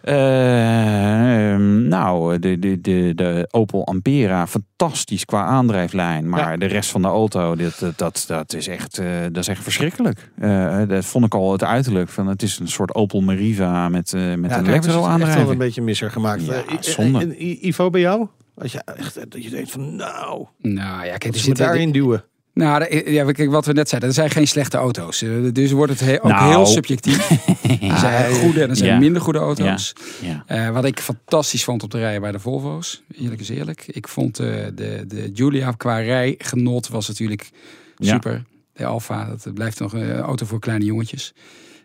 Eh, 0.03 1.53
ehm, 1.53 1.89
nou, 1.89 2.39
de, 2.39 2.59
de, 2.59 2.81
de, 2.81 3.13
de 3.15 3.49
Opel 3.51 3.87
Ampera, 3.87 4.47
fantastisch 4.47 5.25
qua 5.25 5.45
aandrijflijn. 5.45 6.29
Maar 6.29 6.51
Ja. 6.51 6.57
de 6.57 6.67
rest 6.67 6.91
van 6.91 7.03
de 7.03 7.09
auto, 7.09 7.57
dit, 7.57 7.81
dat, 7.81 7.99
dat, 7.99 8.25
dat, 8.29 8.53
is, 8.55 8.69
echt, 8.69 8.99
eh, 8.99 9.07
dat 9.23 9.37
is 9.37 9.49
echt 9.49 9.63
verschrikkelijk. 9.63 10.31
Eh, 10.39 10.83
dat 10.89 11.05
vond 11.05 11.25
ik 11.25 11.35
al 11.35 11.53
het 11.53 11.65
uiterlijk. 11.65 12.09
Van, 12.09 12.27
het 12.27 12.43
is 12.43 12.59
een 12.59 12.69
soort 12.69 12.95
Opel 12.95 13.21
Meriva 13.21 13.89
met, 13.89 14.13
eh, 14.13 14.21
met 14.21 14.29
Ja, 14.51 14.59
een 14.59 14.65
ze 14.65 14.71
het 14.71 14.75
echt 14.75 14.87
wel 14.87 14.95
elektro-aandrijving. 14.95 15.49
een 15.51 15.59
beetje 15.59 15.83
misser 15.83 16.11
gemaakt. 16.11 16.47
Ja, 16.47 16.63
zonde. 16.81 17.37
Ivo, 17.67 17.91
bij 17.91 18.01
jou? 18.01 18.27
Als 18.55 18.73
je 18.73 18.81
echt 18.85 19.31
dat 19.31 19.45
je 19.45 19.51
denkt 19.51 19.71
van 19.71 19.97
nou, 19.97 20.47
Nou 20.59 21.05
ja, 21.05 21.11
kijk, 21.11 21.25
er 21.25 21.31
dat 21.33 21.41
zit 21.41 21.57
daarin 21.57 21.93
duwen. 21.93 22.25
Nou, 22.61 22.79
de- 22.89 23.11
ja, 23.13 23.33
kijk, 23.33 23.51
wat 23.51 23.67
we 23.67 23.73
net 23.73 23.89
zeiden, 23.89 24.09
er 24.09 24.15
zijn 24.15 24.31
geen 24.31 24.49
slechte 24.49 24.77
auto's. 24.77 25.23
Eh, 25.23 25.31
Dus 25.53 25.71
wordt 25.73 25.93
het 25.93 26.01
he- 26.01 26.25
ook 26.25 26.31
Nou. 26.31 26.49
heel 26.49 26.67
subjectief. 26.67 27.31
Er 27.81 27.99
zijn 27.99 28.33
goede 28.35 28.63
en 28.63 28.71
er 28.71 28.77
zijn 28.77 28.91
Ja. 28.91 28.99
minder 28.99 29.23
goede 29.23 29.39
auto's. 29.39 29.93
Ja. 30.21 30.43
Eh, 30.47 30.71
wat 30.71 30.85
ik 30.85 31.01
fantastisch 31.01 31.65
vond 31.65 31.83
op 31.83 31.91
de 31.91 31.99
rijden 31.99 32.21
bij 32.21 32.33
de 32.33 32.39
Volvo's, 32.39 33.03
eerlijk 33.21 33.41
is 33.41 33.49
eerlijk. 33.49 33.85
Ik 33.87 34.09
vond 34.09 34.39
eh, 34.39 34.47
de, 34.75 35.05
de 35.07 35.31
Giulia 35.35 35.71
qua 35.73 35.99
rijgenot 35.99 36.89
was 36.89 37.09
natuurlijk 37.09 37.51
super. 37.99 38.43
De 38.73 38.85
Alfa, 38.87 39.25
dat 39.43 39.55
blijft 39.55 39.79
nog 39.81 39.93
een 39.93 40.19
auto 40.19 40.47
voor 40.47 40.59
kleine 40.59 40.85
jongetjes. 40.85 41.33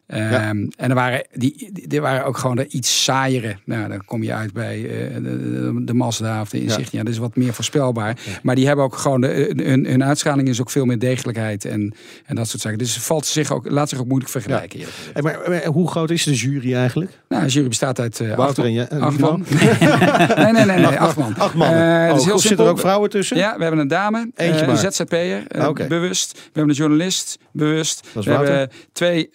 Ehm, 0.08 0.32
Ja. 0.32 0.50
En 0.78 0.90
er 0.90 0.94
waren, 0.94 1.26
die, 1.34 1.70
die, 1.88 2.02
waren 2.02 2.26
ook 2.26 2.38
gewoon 2.38 2.56
de 2.56 2.68
iets 2.68 3.04
saaiere. 3.04 3.56
Nou, 3.66 3.90
dan 3.90 4.06
kom 4.06 4.24
je 4.24 4.34
uit 4.34 4.54
bij 4.54 4.76
eh, 4.84 5.16
de, 5.24 5.82
de, 5.86 5.94
Mazda 5.94 6.42
of 6.42 6.50
de 6.50 6.62
Insignia. 6.62 7.04
Dat 7.04 7.14
is 7.14 7.20
wat 7.20 7.36
meer 7.36 7.54
voorspelbaar. 7.54 8.18
Maar 8.44 8.56
die 8.56 8.68
hebben 8.68 8.86
ook 8.86 8.96
gewoon, 8.98 9.22
de, 9.22 9.54
hun, 9.66 9.86
hun 9.86 10.04
uitschaling 10.04 10.48
is 10.48 10.62
ook 10.62 10.70
veel 10.70 10.86
meer 10.86 11.00
degelijkheid 11.00 11.66
en, 11.66 11.94
en 12.26 12.36
dat 12.36 12.48
soort 12.48 12.62
zaken. 12.62 12.78
Dus 12.78 12.98
valt 12.98 13.26
zich 13.26 13.52
ook, 13.52 13.70
laat 13.70 13.90
zich 13.90 14.00
ook 14.00 14.08
moeilijk 14.08 14.32
vergelijken. 14.32 14.80
Hey, 15.14 15.22
maar, 15.22 15.40
maar 15.48 15.66
hoe 15.66 15.90
groot 15.90 16.10
is 16.10 16.24
de 16.24 16.34
jury 16.34 16.74
eigenlijk? 16.76 17.12
Nou, 17.30 17.44
de 17.44 17.50
jury 17.50 17.68
bestaat 17.68 18.00
uit 18.00 18.20
eh, 18.20 18.28
acht, 18.28 18.38
Wouter 18.38 18.64
man. 18.64 18.72
en 18.72 18.74
jij- 18.78 18.88
en 18.88 19.02
acht 19.02 19.20
man. 19.20 19.46
nee, 20.44 20.52
nee, 20.52 20.66
nee, 20.66 20.78
nee, 20.78 21.00
acht 21.00 21.18
man. 21.18 21.36
Acht 21.38 21.54
mannen. 21.54 22.08
Eh, 22.08 22.14
oh, 22.16 22.24
heel 22.26 22.40
zitten 22.40 22.66
er 22.66 22.72
ook 22.72 22.80
vrouwen 22.80 23.10
tussen? 23.10 23.38
Ja, 23.38 23.56
we 23.56 23.62
hebben 23.62 23.80
een 23.82 23.88
dame, 23.88 24.32
Eentje 24.36 24.66
maar. 24.66 24.84
een 24.86 24.92
ZZP'er, 24.92 25.44
Ah, 25.58 25.68
oké. 25.68 25.88
bewust. 25.88 26.32
We 26.34 26.40
hebben 26.44 26.70
een 26.70 26.78
journalist, 26.78 27.38
bewust. 27.52 28.08
Dat 28.14 28.24
is 28.24 28.30
we 28.30 28.36
hebben 28.36 28.70
twee 28.94 29.30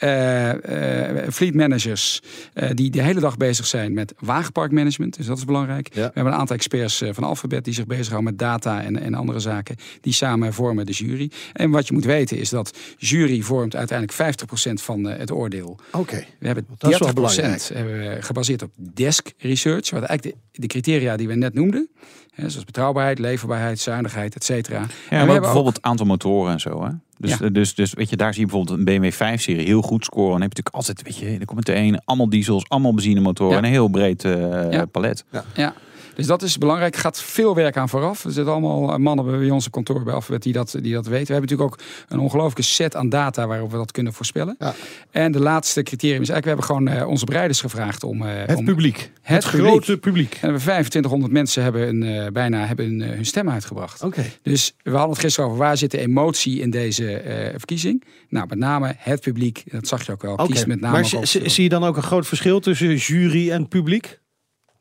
fleet 1.32 1.54
managers 1.54 2.22
eh, 2.54 2.70
die 2.74 2.90
de 2.90 3.02
hele 3.02 3.20
dag 3.20 3.36
bezig 3.36 3.66
zijn 3.66 3.92
met 3.92 4.14
wagenparkmanagement. 4.18 5.16
Dus 5.16 5.26
dat 5.26 5.36
is 5.36 5.44
belangrijk. 5.44 5.88
Ja. 5.94 5.94
We 6.06 6.10
hebben 6.14 6.32
een 6.32 6.38
aantal 6.38 6.56
experts 6.56 7.00
eh, 7.00 7.08
van 7.12 7.24
Alphabet 7.24 7.64
die 7.64 7.74
zich 7.74 7.86
bezighouden 7.86 8.30
met 8.30 8.38
data 8.38 8.82
en, 8.82 9.00
en 9.00 9.14
andere 9.14 9.38
zaken. 9.40 9.76
Die 10.00 10.12
samen 10.12 10.52
vormen 10.52 10.86
de 10.86 10.92
jury. 10.92 11.30
En 11.52 11.70
wat 11.70 11.86
je 11.88 11.92
moet 11.94 12.04
weten 12.04 12.38
is 12.38 12.48
dat 12.48 12.78
jury 12.98 13.40
vormt 13.40 13.76
uiteindelijk 13.76 14.38
50% 14.70 14.72
van 14.72 15.08
eh, 15.08 15.18
het 15.18 15.30
oordeel. 15.30 15.78
Oké. 15.92 16.24
We 16.38 16.46
hebben 16.46 16.64
30% 16.64 16.76
Dat 16.78 16.90
is 16.92 16.98
wel 16.98 17.12
belangrijk. 17.12 17.62
hebben 17.62 17.98
we 17.98 18.16
gebaseerd 18.22 18.62
op 18.62 18.70
desk 18.94 19.32
research. 19.38 19.90
Wat 19.90 20.02
eigenlijk 20.02 20.38
de, 20.52 20.60
de 20.60 20.66
criteria 20.66 21.16
die 21.16 21.28
we 21.28 21.34
net 21.34 21.54
noemden. 21.54 21.88
Hè, 22.30 22.48
zoals 22.50 22.64
betrouwbaarheid, 22.64 23.18
leverbaarheid, 23.18 23.78
zuinigheid, 23.80 24.34
et 24.34 24.44
cetera. 24.44 24.78
Ja, 24.78 24.82
En 24.82 24.88
we 24.88 24.96
maar 25.10 25.18
hebben 25.18 25.36
ook- 25.36 25.42
bijvoorbeeld 25.42 25.82
aantal 25.82 26.06
motoren 26.06 26.52
en 26.52 26.60
zo. 26.60 26.84
Hè? 26.84 26.90
Dus, 27.20 27.38
Ja. 27.38 27.48
dus, 27.48 27.74
dus 27.74 27.92
weet 27.94 28.10
je, 28.10 28.16
daar 28.16 28.34
zie 28.34 28.40
je 28.44 28.48
bijvoorbeeld 28.48 28.78
een 28.78 28.84
BMW 28.84 29.12
5-serie 29.12 29.66
heel 29.66 29.82
goed 29.82 30.04
scoren. 30.04 30.30
Dan 30.30 30.40
heb 30.40 30.56
je 30.56 30.62
natuurlijk 30.62 30.76
altijd, 30.76 31.02
weet 31.02 31.16
je, 31.16 31.38
er 31.38 31.44
komt 31.46 31.66
meteen 31.66 32.00
allemaal 32.04 32.28
diesels, 32.28 32.68
allemaal 32.68 32.94
benzinemotoren 32.94 33.52
Ja. 33.52 33.58
en 33.58 33.64
een 33.64 33.70
heel 33.70 33.88
breed 33.88 34.24
eh, 34.24 34.70
Ja. 34.72 34.84
palet. 34.86 35.24
Ja, 35.54 35.74
dus 36.20 36.28
dat 36.28 36.42
is 36.42 36.58
belangrijk. 36.58 36.94
Er 36.94 37.00
gaat 37.00 37.22
veel 37.22 37.54
werk 37.54 37.76
aan 37.76 37.88
vooraf. 37.88 38.24
Er 38.24 38.32
zitten 38.32 38.52
allemaal 38.52 38.98
mannen 38.98 39.38
bij 39.38 39.50
onze 39.50 39.70
kantoor 39.70 40.02
bij 40.02 40.14
Alphabet 40.14 40.42
die 40.42 40.52
dat, 40.52 40.76
die 40.80 40.92
dat 40.92 41.06
weten. 41.06 41.26
We 41.26 41.32
hebben 41.32 41.50
natuurlijk 41.50 41.72
ook 41.72 41.80
een 42.08 42.18
ongelooflijke 42.18 42.62
set 42.62 42.96
aan 42.96 43.08
data 43.08 43.46
waarop 43.46 43.70
we 43.70 43.76
dat 43.76 43.92
kunnen 43.92 44.12
voorspellen. 44.12 44.56
Ja. 44.58 44.74
En 45.10 45.32
de 45.32 45.40
laatste 45.40 45.82
criterium 45.82 46.22
is 46.22 46.28
eigenlijk, 46.28 46.58
we 46.58 46.64
hebben 46.66 46.88
gewoon 46.88 47.02
eh, 47.04 47.12
onze 47.12 47.24
bereiders 47.24 47.60
gevraagd 47.60 48.04
om... 48.04 48.22
eh, 48.22 48.46
Het 48.46 48.58
om 48.58 48.64
publiek. 48.64 49.10
Het, 49.22 49.44
publiek. 49.50 49.66
grote 49.68 49.96
publiek. 49.98 50.32
En 50.32 50.38
we 50.40 50.46
hebben 50.46 50.60
2500 50.60 51.32
mensen 51.32 51.62
hebben 51.62 51.88
een, 51.88 52.02
eh, 52.02 52.32
bijna 52.32 52.66
hebben 52.66 52.84
hun, 52.86 53.02
eh, 53.02 53.08
hun 53.08 53.26
stem 53.26 53.50
uitgebracht. 53.50 54.02
Oké. 54.02 54.24
Dus 54.42 54.74
we 54.82 54.90
hadden 54.90 55.10
het 55.10 55.18
gisteren 55.18 55.48
over 55.50 55.60
waar 55.62 55.76
zit 55.76 55.90
de 55.90 55.98
emotie 55.98 56.60
in 56.60 56.70
deze 56.70 57.12
eh, 57.16 57.48
verkiezing. 57.50 58.04
Nou, 58.28 58.46
met 58.48 58.58
name 58.58 58.94
het 58.98 59.20
publiek. 59.20 59.62
Dat 59.72 59.86
zag 59.88 60.06
je 60.06 60.12
ook 60.12 60.22
wel. 60.22 60.36
Kiest 60.36 60.66
met 60.66 60.80
name 60.80 60.92
Maar 60.94 61.26
zie 61.26 61.62
je 61.62 61.68
dan 61.68 61.84
ook 61.84 61.96
een 61.96 62.02
groot 62.02 62.26
verschil 62.26 62.60
tussen 62.60 62.94
jury 62.96 63.50
en 63.50 63.68
publiek? 63.68 64.18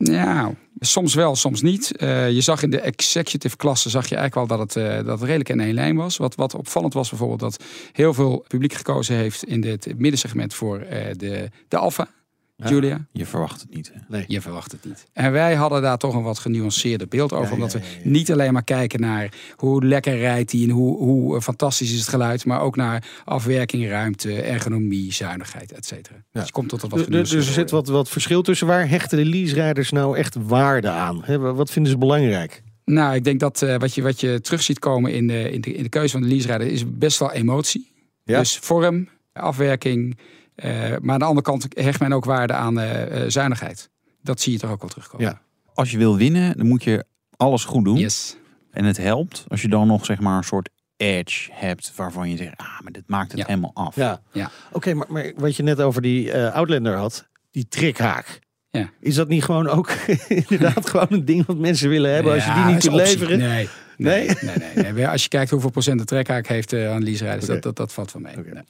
Ja, 0.03 0.51
soms 0.79 1.13
wel, 1.13 1.36
soms 1.36 1.62
niet. 1.62 1.98
Eh, 1.98 2.32
je 2.32 2.41
zag 2.41 2.63
in 2.63 2.70
de 2.70 2.79
executive 2.79 3.56
klasse 3.56 3.89
zag 3.89 4.10
je 4.10 4.15
eigenlijk 4.15 4.50
wel 4.50 4.58
dat 4.58 4.74
het, 4.74 4.84
eh, 4.84 4.96
dat 5.06 5.20
het 5.20 5.22
redelijk 5.22 5.50
in 5.50 5.60
één 5.60 5.74
lijn 5.74 5.96
was. 5.96 6.18
Wat, 6.18 6.36
wat 6.36 6.53
opvallend 6.56 6.94
was 6.94 7.10
bijvoorbeeld 7.10 7.39
dat 7.39 7.63
heel 7.91 8.13
veel 8.13 8.46
publiek 8.48 8.74
gekozen 8.74 9.15
heeft 9.15 9.44
in 9.44 9.62
dit 9.62 9.94
middensegment 9.98 10.53
voor 10.53 10.79
eh, 10.79 11.13
de, 11.18 11.50
de 11.68 11.77
Alfa. 11.77 12.08
Julia, 12.68 13.06
Je 13.12 13.25
verwacht 13.25 13.62
het 13.62 13.75
niet. 13.75 13.92
Hè? 14.10 14.24
je 14.28 14.42
verwacht 14.42 14.72
het 14.72 14.86
niet. 14.86 15.06
En 15.13 15.32
wij 15.32 15.56
hadden 15.56 15.82
daar 15.82 15.98
toch 15.98 16.13
een 16.16 16.24
wat 16.24 16.39
genuanceerder 16.39 17.08
beeld 17.08 17.34
over. 17.34 17.48
Ja, 17.48 17.54
omdat 17.54 17.72
ja, 17.72 17.80
we 17.80 17.86
ja, 17.86 18.10
niet 18.10 18.32
alleen 18.32 18.54
maar 18.54 18.63
kijken 18.63 19.00
naar 19.00 19.34
hoe 19.56 19.86
lekker 19.86 20.18
rijdt 20.18 20.51
hij 20.51 20.63
en 20.63 20.70
hoe, 20.70 20.98
hoe 20.98 21.36
eh, 21.36 21.42
fantastisch 21.42 21.92
is 21.92 22.00
het 22.00 22.08
geluid. 22.08 22.46
Maar 22.46 22.62
ook 22.62 22.75
naar 22.75 23.04
afwerking, 23.25 23.89
ruimte, 23.89 24.42
ergonomie, 24.42 25.13
zuinigheid, 25.13 25.72
et 25.72 25.86
cetera. 25.86 26.16
Dus 26.32 26.46
je 26.46 26.51
komt 26.51 26.70
tot 26.70 26.84
een 26.84 26.89
wat 26.89 27.08
Dus, 27.08 27.30
dus 27.30 27.48
er 27.48 27.54
zit 27.54 27.72
wat, 27.72 27.88
wat 27.88 28.10
verschil 28.10 28.42
tussen. 28.42 28.68
Waar 28.68 28.89
hechten 28.89 29.18
de 29.18 29.25
lease-rijders 29.25 29.92
nou 29.92 30.18
echt 30.18 30.36
waarde 30.48 30.89
aan? 30.89 31.22
Hè, 31.24 31.38
wat 31.38 31.72
vinden 31.72 31.92
ze 31.92 31.98
belangrijk? 31.98 32.63
Nou, 32.86 33.16
ik 33.16 33.24
denk 33.24 33.39
dat 33.39 33.62
eh, 33.62 33.78
wat, 33.78 33.96
je, 33.96 34.01
wat 34.01 34.20
je 34.20 34.42
terug 34.42 34.62
ziet 34.62 34.80
komen 34.80 35.13
in 35.13 35.28
de, 35.28 35.51
in 35.51 35.62
de, 35.62 35.74
in 35.74 35.84
de 35.84 35.89
keuze 35.89 36.12
van 36.12 36.22
de 36.22 36.28
leaserijder 36.28 36.68
is 36.68 36.98
best 36.98 37.20
wel 37.20 37.32
emotie. 37.32 37.92
Ja. 38.24 38.39
Dus 38.39 38.58
vorm, 38.58 39.10
afwerking. 39.34 40.18
Eh, 40.62 40.98
maar 41.01 41.13
aan 41.13 41.20
de 41.20 41.25
andere 41.25 41.42
kant 41.42 41.68
hecht 41.70 42.00
men 42.00 42.14
ook 42.14 42.25
waarde 42.25 42.53
aan 42.53 42.79
eh, 42.79 43.24
eh, 43.24 43.29
zuinigheid. 43.29 43.90
Dat 44.22 44.42
zie 44.42 44.53
je 44.53 44.60
toch 44.60 44.72
ook 44.72 44.81
wel 44.81 44.90
terugkomen. 44.90 45.25
Ja. 45.25 45.42
Als 45.74 45.92
je 45.92 45.98
wil 45.98 46.18
winnen, 46.18 46.57
dan 46.57 46.68
moet 46.68 46.83
je 46.83 47.05
alles 47.38 47.66
goed 47.66 47.86
doen. 47.86 47.98
Yes. 47.98 48.38
En 48.72 48.86
het 48.86 48.98
helpt 48.98 49.46
als 49.48 49.62
je 49.62 49.68
dan 49.68 49.88
nog 49.88 50.05
zeg 50.05 50.20
maar 50.20 50.38
een 50.38 50.44
soort 50.44 50.70
edge 50.98 51.50
hebt 51.53 51.92
waarvan 51.96 52.29
je 52.29 52.38
zegt, 52.38 52.57
ah, 52.57 52.79
maar 52.81 52.92
dit 52.92 53.03
maakt 53.07 53.31
het 53.31 53.40
Ja. 53.40 53.46
helemaal 53.48 53.72
af. 53.74 53.96
Ja. 53.96 54.22
Ja. 54.31 54.51
Oké, 54.72 54.94
maar, 54.94 55.07
maar 55.10 55.31
wat 55.36 55.55
je 55.55 55.64
net 55.64 55.81
over 55.81 56.01
die 56.01 56.31
eh, 56.31 56.53
Outlander 56.55 56.96
had, 56.96 57.27
die 57.51 57.68
trikhaak. 57.68 58.40
Ja. 58.70 58.90
Is 59.00 59.16
dat 59.16 59.27
niet 59.27 59.44
gewoon 59.44 59.68
ook 59.68 59.90
inderdaad 60.48 60.90
gewoon 60.90 61.07
een 61.10 61.25
ding 61.25 61.46
wat 61.46 61.57
mensen 61.57 61.90
willen 61.90 62.14
hebben 62.14 62.33
als 62.33 62.46
je 62.46 62.53
die 62.53 62.64
niet 62.64 62.79
kunt 62.79 62.94
optie. 62.94 63.07
leveren? 63.18 63.38
Nee. 63.40 63.70
Nee? 64.00 64.29
Nee, 64.75 64.92
nee. 64.94 65.07
Als 65.07 65.24
je 65.24 65.29
kijkt 65.29 65.51
hoeveel 65.51 65.70
procent 65.70 66.00
de 66.00 66.05
trekhaak 66.05 66.48
heeft 66.48 66.74
eh, 66.74 66.92
aan 66.92 67.03
leaserijders, 67.03 67.46
Oké. 67.46 67.53
dat, 67.53 67.64
dat, 67.64 67.75
dat 67.75 67.94
valt 67.94 68.12
wel 68.12 68.22
mee. 68.22 68.35
Nee. 68.53 68.64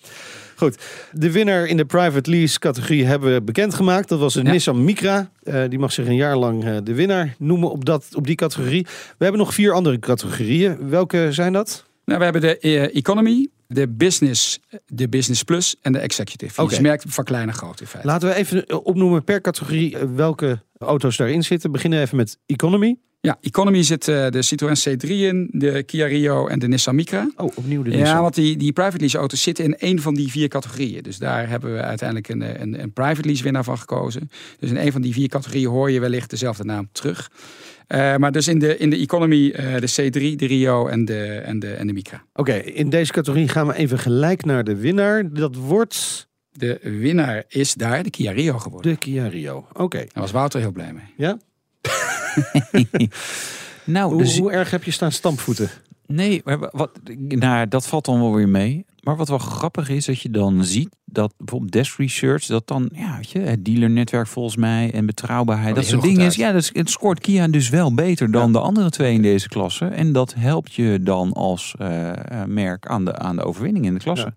Goed, 0.56 0.78
de 1.12 1.32
winnaar 1.32 1.65
in 1.65 1.78
de 1.78 1.86
private 1.86 2.30
lease 2.30 2.60
categorie 2.60 3.06
hebben 3.06 3.34
we 3.34 3.42
bekendgemaakt. 3.42 4.10
Dat 4.10 4.20
was 4.20 4.36
een 4.36 4.46
Ja. 4.46 4.52
Nissan 4.52 4.84
Micra. 4.84 5.30
Eh, 5.44 5.63
die 5.70 5.80
mag 5.80 5.92
zich 5.92 6.08
een 6.08 6.15
jaar 6.15 6.38
lang 6.38 6.65
eh, 6.65 6.78
de 6.84 6.94
winnaar 6.94 7.36
noemen 7.38 7.72
op, 7.72 7.86
dat, 7.86 8.08
op 8.15 8.28
die 8.28 8.36
categorie. 8.36 8.84
We 9.18 9.24
hebben 9.24 9.42
nog 9.42 9.54
vier 9.54 9.74
andere 9.74 10.00
categorieën. 10.00 10.89
Welke 10.89 11.28
zijn 11.32 11.54
dat? 11.54 11.88
Nou, 12.10 12.20
we 12.22 12.24
hebben 12.24 12.42
de 12.42 12.60
eh, 12.60 12.96
economy, 12.96 13.48
de 13.68 13.88
business, 13.88 14.60
de 14.86 15.10
business 15.10 15.44
plus 15.44 15.76
en 15.82 15.92
de 15.92 16.00
executive. 16.00 16.62
Oké. 16.62 16.70
Dus 16.70 16.80
merkt 16.80 17.04
van 17.08 17.24
klein 17.24 17.46
naar 17.46 17.56
groot 17.56 17.82
in 17.82 17.88
feite. 17.88 18.08
Laten 18.08 18.30
we 18.30 18.36
even 18.36 18.65
eh, 18.65 18.86
opnoemen 18.86 19.24
per 19.24 19.42
categorie 19.42 19.98
eh, 19.98 20.04
welke 20.15 20.62
auto's 20.78 21.18
daarin 21.18 21.44
zitten. 21.44 21.68
We 21.68 21.76
beginnen 21.76 22.02
even 22.02 22.18
met 22.18 22.38
economy. 22.46 22.98
Ja, 23.22 23.38
economy 23.42 23.84
zit 23.84 24.08
eh, 24.08 24.30
de 24.30 24.42
Citroën 24.42 24.76
C3 24.90 25.08
in, 25.10 25.48
de 25.52 25.84
Kia 25.84 26.06
Rio 26.06 26.48
en 26.48 26.60
de 26.60 26.68
Nissan 26.68 26.96
Micra. 26.96 27.32
Oh, 27.36 27.58
opnieuw 27.58 27.84
de 27.84 27.90
Ja, 27.92 27.98
Nissan. 27.98 28.22
want 28.22 28.36
die, 28.36 28.58
die 28.58 28.74
private 28.74 28.98
lease 28.98 29.18
auto's 29.18 29.42
zitten 29.42 29.66
in 29.66 29.78
één 29.78 30.00
van 30.00 30.14
die 30.14 30.32
vier 30.32 30.48
categorieën. 30.48 31.04
Dus 31.04 31.18
daar 31.18 31.50
hebben 31.50 31.74
we 31.74 31.82
uiteindelijk 31.82 32.30
een, 32.30 32.42
eh, 32.42 32.62
een, 32.62 32.82
een 32.82 32.94
private 32.94 33.28
lease 33.28 33.44
winnaar 33.44 33.64
van 33.64 33.78
gekozen. 33.78 34.30
Dus 34.60 34.70
in 34.70 34.78
één 34.78 34.92
van 34.92 35.02
die 35.02 35.14
vier 35.14 35.28
categorieën 35.28 35.70
hoor 35.70 35.92
je 35.92 36.00
wellicht 36.00 36.30
dezelfde 36.30 36.64
naam 36.64 36.90
terug. 36.92 37.32
Eh, 37.88 38.16
maar 38.16 38.32
dus 38.32 38.48
in 38.48 38.60
de, 38.60 38.78
in 38.78 38.90
de 38.90 38.98
economy 38.98 39.52
de 39.80 39.90
C3, 40.02 40.36
de 40.36 40.46
Rio 40.46 40.88
en 40.88 41.06
de, 41.06 41.24
en 41.26 41.60
de, 41.60 41.74
en 41.74 41.88
de 41.88 41.94
Micra. 41.94 42.24
Oké, 42.34 42.54
in 42.54 42.90
deze 42.90 43.12
categorie 43.12 43.48
gaan 43.48 43.68
we 43.68 43.76
even 43.76 44.00
gelijk 44.00 44.46
naar 44.46 44.64
de 44.64 44.76
winnaar. 44.76 45.34
Dat 45.34 45.56
wordt 45.56 46.28
De 46.52 46.80
winnaar 46.82 47.44
is 47.48 47.74
daar 47.74 48.04
de 48.04 48.10
Kia 48.10 48.32
Rio 48.32 48.58
geworden. 48.58 48.92
de 48.92 48.98
Kia 48.98 49.28
Rio. 49.28 49.68
Oké. 49.74 49.98
Daar 49.98 50.08
was 50.14 50.32
Wouter 50.32 50.60
heel 50.60 50.72
blij 50.72 50.94
mee. 50.94 51.04
Ja? 51.18 51.38
Nou, 53.84 54.12
Hoe, 54.13 54.21
dus, 54.21 54.38
hoe 54.38 54.52
erg 54.52 54.71
heb 54.71 54.84
je 54.84 54.91
staan 54.91 55.12
stampvoeten? 55.12 55.69
nee, 56.06 56.41
maar 56.45 56.69
wat, 56.71 56.91
nou, 57.28 57.67
dat 57.67 57.88
valt 57.88 58.06
dan 58.06 58.19
wel 58.19 58.34
weer 58.34 58.49
mee. 58.49 58.86
Maar 59.04 59.15
wat 59.15 59.28
wel 59.30 59.38
grappig 59.38 59.89
is, 59.89 60.06
dat 60.06 60.21
je 60.21 60.30
dan 60.30 60.63
ziet 60.65 60.89
dat 61.12 61.34
bijvoorbeeld 61.38 61.72
Desk 61.72 61.98
Research, 61.98 62.45
dat 62.45 62.67
dan, 62.67 62.89
ja, 62.93 63.15
weet 63.15 63.32
je, 63.32 63.39
het 63.39 63.65
dealernetwerk 63.65 64.28
volgens 64.28 64.56
mij 64.56 64.91
en 64.93 65.06
betrouwbaarheid, 65.06 65.69
Oh, 65.69 65.76
dat 65.76 65.86
soort 65.86 66.02
dingen. 66.02 66.26
Is, 66.26 66.36
ja, 66.36 66.52
dus 66.52 66.69
het 66.74 66.89
scoort 66.89 67.19
Kia 67.19 67.48
dus 67.48 67.69
wel 67.69 67.93
beter 67.93 68.32
dan 68.32 68.52
de 68.52 68.60
andere 68.60 68.89
twee 68.89 69.13
in 69.13 69.22
deze 69.22 69.48
klasse. 69.48 69.86
En 69.86 70.12
dat 70.12 70.34
helpt 70.38 70.74
je 70.74 71.00
dan 71.04 71.34
als 71.34 71.76
eh, 71.80 72.10
eh, 72.10 72.15
merk 72.48 72.88
aan 72.88 73.06
de, 73.06 73.17
aan 73.17 73.36
de 73.36 73.43
overwinning 73.43 73.86
in 73.86 73.93
de 73.93 74.00
klasse. 74.00 74.34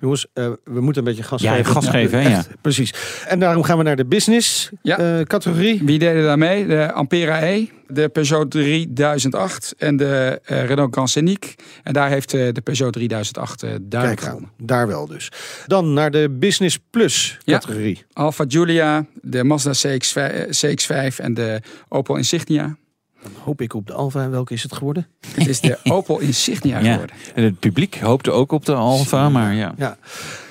Jongens, 0.00 0.26
eh, 0.32 0.48
we 0.64 0.80
moeten 0.80 1.02
een 1.02 1.08
beetje 1.08 1.22
gas 1.22 1.42
Ja, 1.42 1.54
geven. 1.54 1.72
gas 1.72 1.88
geven, 1.88 2.20
ja. 2.22 2.28
Echt, 2.30 2.48
Precies. 2.60 2.94
En 3.28 3.40
daarom 3.40 3.62
gaan 3.62 3.78
we 3.78 3.84
naar 3.84 3.96
de 3.96 4.06
business 4.06 4.70
Ja. 4.82 4.98
eh, 4.98 5.20
categorie. 5.24 5.82
Wie 5.84 5.98
deden 5.98 6.22
daar 6.24 6.38
mee? 6.38 6.66
De 6.66 6.92
Ampera 6.92 7.42
E, 7.42 7.68
de 7.88 8.08
Peugeot 8.08 8.50
3008 8.50 9.74
en 9.78 9.96
de 9.96 10.40
Renault 10.44 10.92
Grand 10.92 11.10
Scenic. 11.10 11.54
En 11.82 11.92
daar 11.92 12.08
heeft 12.08 12.34
eh, 12.34 12.52
de 12.52 12.60
Peugeot 12.60 12.92
3008 12.92 13.62
eh 13.62 13.70
duidelijk 13.82 14.20
Kijk 14.20 14.32
aan, 14.32 14.50
daar 14.56 14.86
wel 14.86 15.06
dus. 15.06 15.32
Dan 15.66 15.92
naar 15.92 16.09
de 16.10 16.28
business 16.38 16.78
plus 16.90 17.38
Ja. 17.44 17.58
categorie. 17.58 18.04
Alfa 18.12 18.44
Giulia, 18.48 19.06
de 19.22 19.44
Mazda 19.44 19.72
CX-5, 19.72 20.12
eh, 20.12 20.48
CX-5 20.50 21.18
en 21.18 21.34
de 21.34 21.60
Opel 21.88 22.16
Insignia. 22.16 22.76
Dan 23.22 23.32
hoop 23.42 23.60
ik 23.60 23.74
op 23.74 23.86
de 23.86 23.92
Alfa. 23.92 24.22
En 24.22 24.30
welke 24.30 24.54
is 24.54 24.62
het 24.62 24.72
geworden? 24.72 25.06
Het 25.34 25.46
is 25.46 25.60
de 25.60 25.78
Opel 25.92 26.18
Insignia 26.20 26.78
Ja. 26.78 26.92
geworden. 26.92 27.16
En 27.34 27.44
het 27.44 27.58
publiek 27.58 27.98
hoopte 27.98 28.30
ook 28.30 28.52
op 28.52 28.64
de 28.64 28.74
Alfa, 28.74 29.28
maar 29.28 29.54
ja. 29.54 29.74
Ja. 29.78 29.96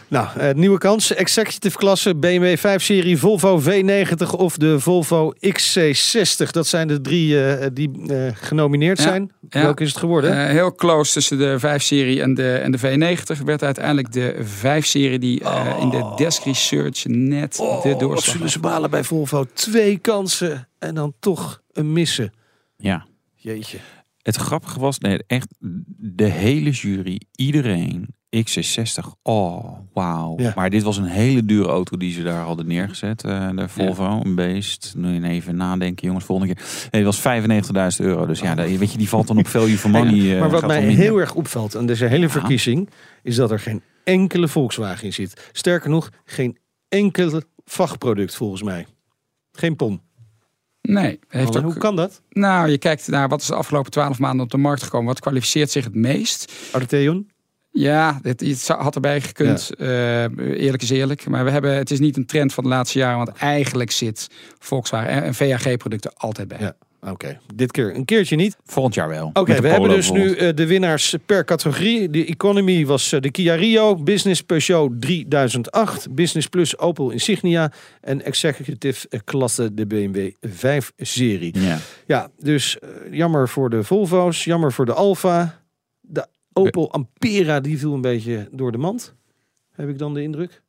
Nou, 0.09 0.39
eh, 0.39 0.53
nieuwe 0.53 0.77
kans. 0.77 1.13
Executive 1.13 1.77
klasse, 1.77 2.15
BMW 2.15 2.57
5-serie, 2.57 3.17
Volvo 3.17 3.61
V90 3.61 4.29
of 4.37 4.57
de 4.57 4.79
Volvo 4.79 5.33
XC60. 5.39 6.51
Dat 6.51 6.67
zijn 6.67 6.87
de 6.87 7.01
drie 7.01 7.43
eh, 7.43 7.67
die 7.73 7.91
eh, 8.07 8.31
genomineerd 8.33 8.97
Ja, 8.97 9.03
zijn. 9.03 9.31
ja. 9.49 9.61
Welke 9.61 9.83
is 9.83 9.89
het 9.89 9.97
geworden? 9.97 10.31
Eh, 10.45 10.51
heel 10.51 10.75
close 10.75 11.13
tussen 11.13 11.37
de 11.37 11.57
5-serie 11.59 12.21
en 12.21 12.33
de, 12.33 12.53
en 12.55 12.71
de 12.71 12.79
V90 12.79 13.43
werd 13.45 13.63
uiteindelijk 13.63 14.11
de 14.11 14.35
5-serie 14.45 15.19
die 15.19 15.43
eh, 15.43 15.77
in 15.79 15.89
de 15.89 16.13
Desk 16.15 16.43
Research 16.43 17.05
net 17.05 17.55
de 17.55 17.61
oh, 17.63 17.83
wat 17.83 17.99
doorslag 17.99 18.35
zullen 18.35 18.49
ze 18.49 18.59
balen 18.59 18.89
bij 18.89 19.03
Volvo? 19.03 19.45
Twee 19.53 19.97
kansen 19.97 20.67
en 20.79 20.95
dan 20.95 21.13
toch 21.19 21.61
een 21.71 21.93
missen. 21.93 22.33
Ja. 22.77 23.05
Jeetje. 23.35 23.77
Het 24.21 24.35
grappige 24.35 24.79
was, 24.79 24.99
nee, 24.99 25.23
echt 25.27 25.47
de 25.97 26.25
hele 26.25 26.69
jury, 26.69 27.21
iedereen, 27.35 28.15
XC60, 28.37 29.05
oh, 29.23 29.77
wauw. 29.93 30.33
Ja. 30.37 30.51
Maar 30.55 30.69
dit 30.69 30.83
was 30.83 30.97
een 30.97 31.05
hele 31.05 31.45
dure 31.45 31.67
auto 31.69 31.97
die 31.97 32.11
ze 32.13 32.23
daar 32.23 32.43
hadden 32.43 32.67
neergezet, 32.67 33.23
eh, 33.23 33.49
de 33.55 33.67
Volvo, 33.69 34.21
een 34.23 34.35
beest. 34.35 34.93
Nu 34.97 35.23
even 35.23 35.55
nadenken, 35.55 36.07
jongens, 36.07 36.25
volgende 36.25 36.53
keer. 36.53 36.63
Nee, 36.91 37.05
het 37.05 37.15
was 37.15 37.19
95.000 37.99 38.05
euro, 38.05 38.25
dus 38.25 38.39
ja, 38.39 38.55
dat- 38.55 38.69
weet 38.77 38.91
je, 38.91 38.97
die 38.97 39.09
valt 39.09 39.27
dan 39.27 39.37
op 39.37 39.47
value 39.47 39.77
for 39.83 39.89
money. 39.89 40.33
eh, 40.33 40.39
maar 40.39 40.49
wat 40.49 40.67
mij 40.67 40.81
heel 40.81 41.17
erg 41.17 41.33
opvalt 41.35 41.75
aan 41.75 41.85
deze 41.85 42.05
hele 42.05 42.29
verkiezing... 42.29 42.89
is 43.23 43.35
dat 43.35 43.51
er 43.51 43.59
geen 43.59 43.81
enkele 44.03 44.47
Volkswagen 44.47 45.05
in 45.05 45.13
zit. 45.13 45.49
Sterker 45.51 45.89
nog, 45.89 46.09
geen 46.25 46.57
enkel 46.89 47.41
vachtproduct 47.65 48.35
volgens 48.35 48.63
mij. 48.63 48.85
Geen 49.51 49.75
pom. 49.75 50.01
Nee, 50.81 51.19
heeft 51.27 51.57
ook, 51.57 51.63
Hoe 51.63 51.77
kan 51.77 51.95
dat? 51.95 52.21
nou, 52.29 52.69
je 52.69 52.77
kijkt 52.77 53.07
naar 53.07 53.27
wat 53.27 53.41
is 53.41 53.47
de 53.47 53.55
afgelopen 53.55 53.91
12 53.91 54.19
maanden 54.19 54.45
op 54.45 54.51
de 54.51 54.57
markt 54.57 54.83
gekomen. 54.83 55.07
Wat 55.07 55.19
kwalificeert 55.19 55.71
zich 55.71 55.83
het 55.83 55.95
meest? 55.95 56.53
Arteon? 56.71 57.29
Ja, 57.71 58.19
dit, 58.21 58.39
het 58.39 58.67
had 58.67 58.95
erbij 58.95 59.21
gekund. 59.21 59.69
eh, 59.75 60.21
eerlijk 60.37 60.83
is 60.83 60.89
eerlijk. 60.89 61.27
Maar 61.27 61.43
we 61.43 61.51
hebben, 61.51 61.75
het 61.75 61.91
is 61.91 61.99
niet 61.99 62.17
een 62.17 62.25
trend 62.25 62.53
van 62.53 62.63
de 62.63 62.69
laatste 62.69 62.99
jaren. 62.99 63.17
Want 63.17 63.37
eigenlijk 63.37 63.91
zit 63.91 64.27
Volkswagen 64.59 65.23
en 65.23 65.33
VAG-producten 65.33 66.11
altijd 66.17 66.47
bij. 66.47 66.59
Ja. 66.59 66.75
Oké, 67.01 67.39
dit 67.55 67.71
keer 67.71 67.95
een 67.95 68.05
keertje 68.05 68.35
niet. 68.35 68.57
Volgend 68.65 68.95
jaar 68.95 69.09
wel. 69.09 69.29
Oké, 69.33 69.61
we 69.61 69.67
hebben 69.67 69.89
dus 69.89 70.11
nu 70.11 70.33
eh, 70.33 70.55
de 70.55 70.65
winnaars 70.65 71.15
per 71.25 71.45
categorie. 71.45 72.09
De 72.09 72.25
Economy 72.25 72.85
was 72.85 73.11
eh, 73.11 73.21
de 73.21 73.31
Kia 73.31 73.55
Rio, 73.55 73.95
Business 73.95 74.41
Peugeot 74.43 75.01
3008, 75.01 76.15
Business 76.15 76.47
Plus 76.47 76.77
Opel 76.77 77.09
Insignia 77.09 77.71
en 78.01 78.25
Executive 78.25 79.07
klasse 79.23 79.73
de 79.73 79.85
BMW 79.87 80.31
5-serie. 80.47 81.59
Ja. 81.59 81.77
Ja, 82.05 82.29
dus 82.37 82.77
jammer 83.11 83.49
voor 83.49 83.69
de 83.69 83.83
Volvo's, 83.83 84.43
jammer 84.43 84.73
voor 84.73 84.85
de 84.85 84.93
Alfa. 84.93 85.61
De 86.01 86.27
Opel 86.59 86.91
Ampera 86.91 87.59
die 87.59 87.79
viel 87.79 87.93
een 87.93 88.01
beetje 88.01 88.47
door 88.51 88.71
de 88.71 88.77
mand. 88.77 89.15
Heb 89.71 89.89
ik 89.89 89.97
dan 89.97 90.13
de 90.13 90.21
indruk? 90.21 90.61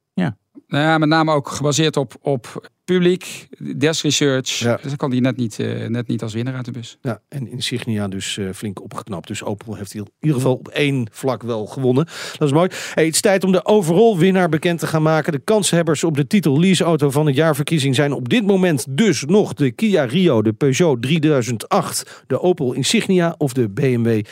Nou 0.70 0.84
ja, 0.84 0.98
met 0.98 1.08
name 1.08 1.32
ook 1.32 1.48
gebaseerd 1.48 1.96
op, 1.96 2.14
op 2.20 2.68
publiek, 2.84 3.48
desk 3.76 4.02
research. 4.02 4.48
Ja. 4.48 4.76
Dus 4.76 4.86
dan 4.86 4.96
kan 4.96 5.10
die 5.10 5.20
net 5.20 5.36
niet, 5.36 5.58
eh, 5.58 5.86
net 5.86 6.06
niet 6.06 6.22
als 6.22 6.34
winnaar 6.34 6.54
uit 6.54 6.64
de 6.64 6.70
bus. 6.70 6.98
Ja, 7.00 7.20
en 7.28 7.50
Insignia 7.50 8.08
dus 8.08 8.38
eh, 8.38 8.48
flink 8.54 8.82
opgeknapt. 8.82 9.26
Dus 9.26 9.42
Opel 9.42 9.74
heeft 9.74 9.94
in 9.94 10.08
ieder 10.20 10.36
geval 10.36 10.54
op 10.54 10.68
één 10.68 11.08
vlak 11.12 11.42
wel 11.42 11.66
gewonnen. 11.66 12.04
Dat 12.38 12.48
is 12.48 12.52
mooi. 12.54 12.68
Hey, 12.94 13.04
het 13.04 13.14
is 13.14 13.20
tijd 13.20 13.44
om 13.44 13.52
de 13.52 13.64
overall 13.64 14.16
winnaar 14.16 14.48
bekend 14.48 14.78
te 14.78 14.86
gaan 14.86 15.02
maken. 15.02 15.32
De 15.32 15.38
kanshebbers 15.38 16.04
op 16.04 16.16
de 16.16 16.26
titel 16.26 16.60
leaseauto 16.60 17.10
van 17.10 17.26
het 17.26 17.34
jaarverkiezing 17.34 17.94
zijn 17.94 18.12
op 18.12 18.28
dit 18.28 18.46
moment 18.46 18.86
dus 18.90 19.24
nog 19.24 19.54
de 19.54 19.70
Kia 19.70 20.04
Rio, 20.04 20.42
de 20.42 20.52
Peugeot 20.52 21.02
3008, 21.02 22.24
de 22.26 22.40
Opel 22.40 22.72
Insignia 22.72 23.34
of 23.38 23.52
de 23.52 23.68
BMW 23.68 24.24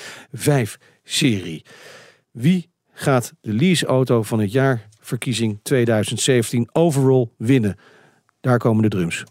5-serie. 1.09 1.64
Wie 2.31 2.71
gaat 2.92 3.33
de 3.40 3.53
leaseauto 3.53 4.23
van 4.23 4.40
het 4.40 4.53
jaarverkiezing 4.53 5.61
2017 5.62 6.68
overall 6.73 7.29
winnen? 7.37 7.77
Daar 8.40 8.59
komen 8.59 8.83
de 8.83 8.88
drums. 8.88 9.25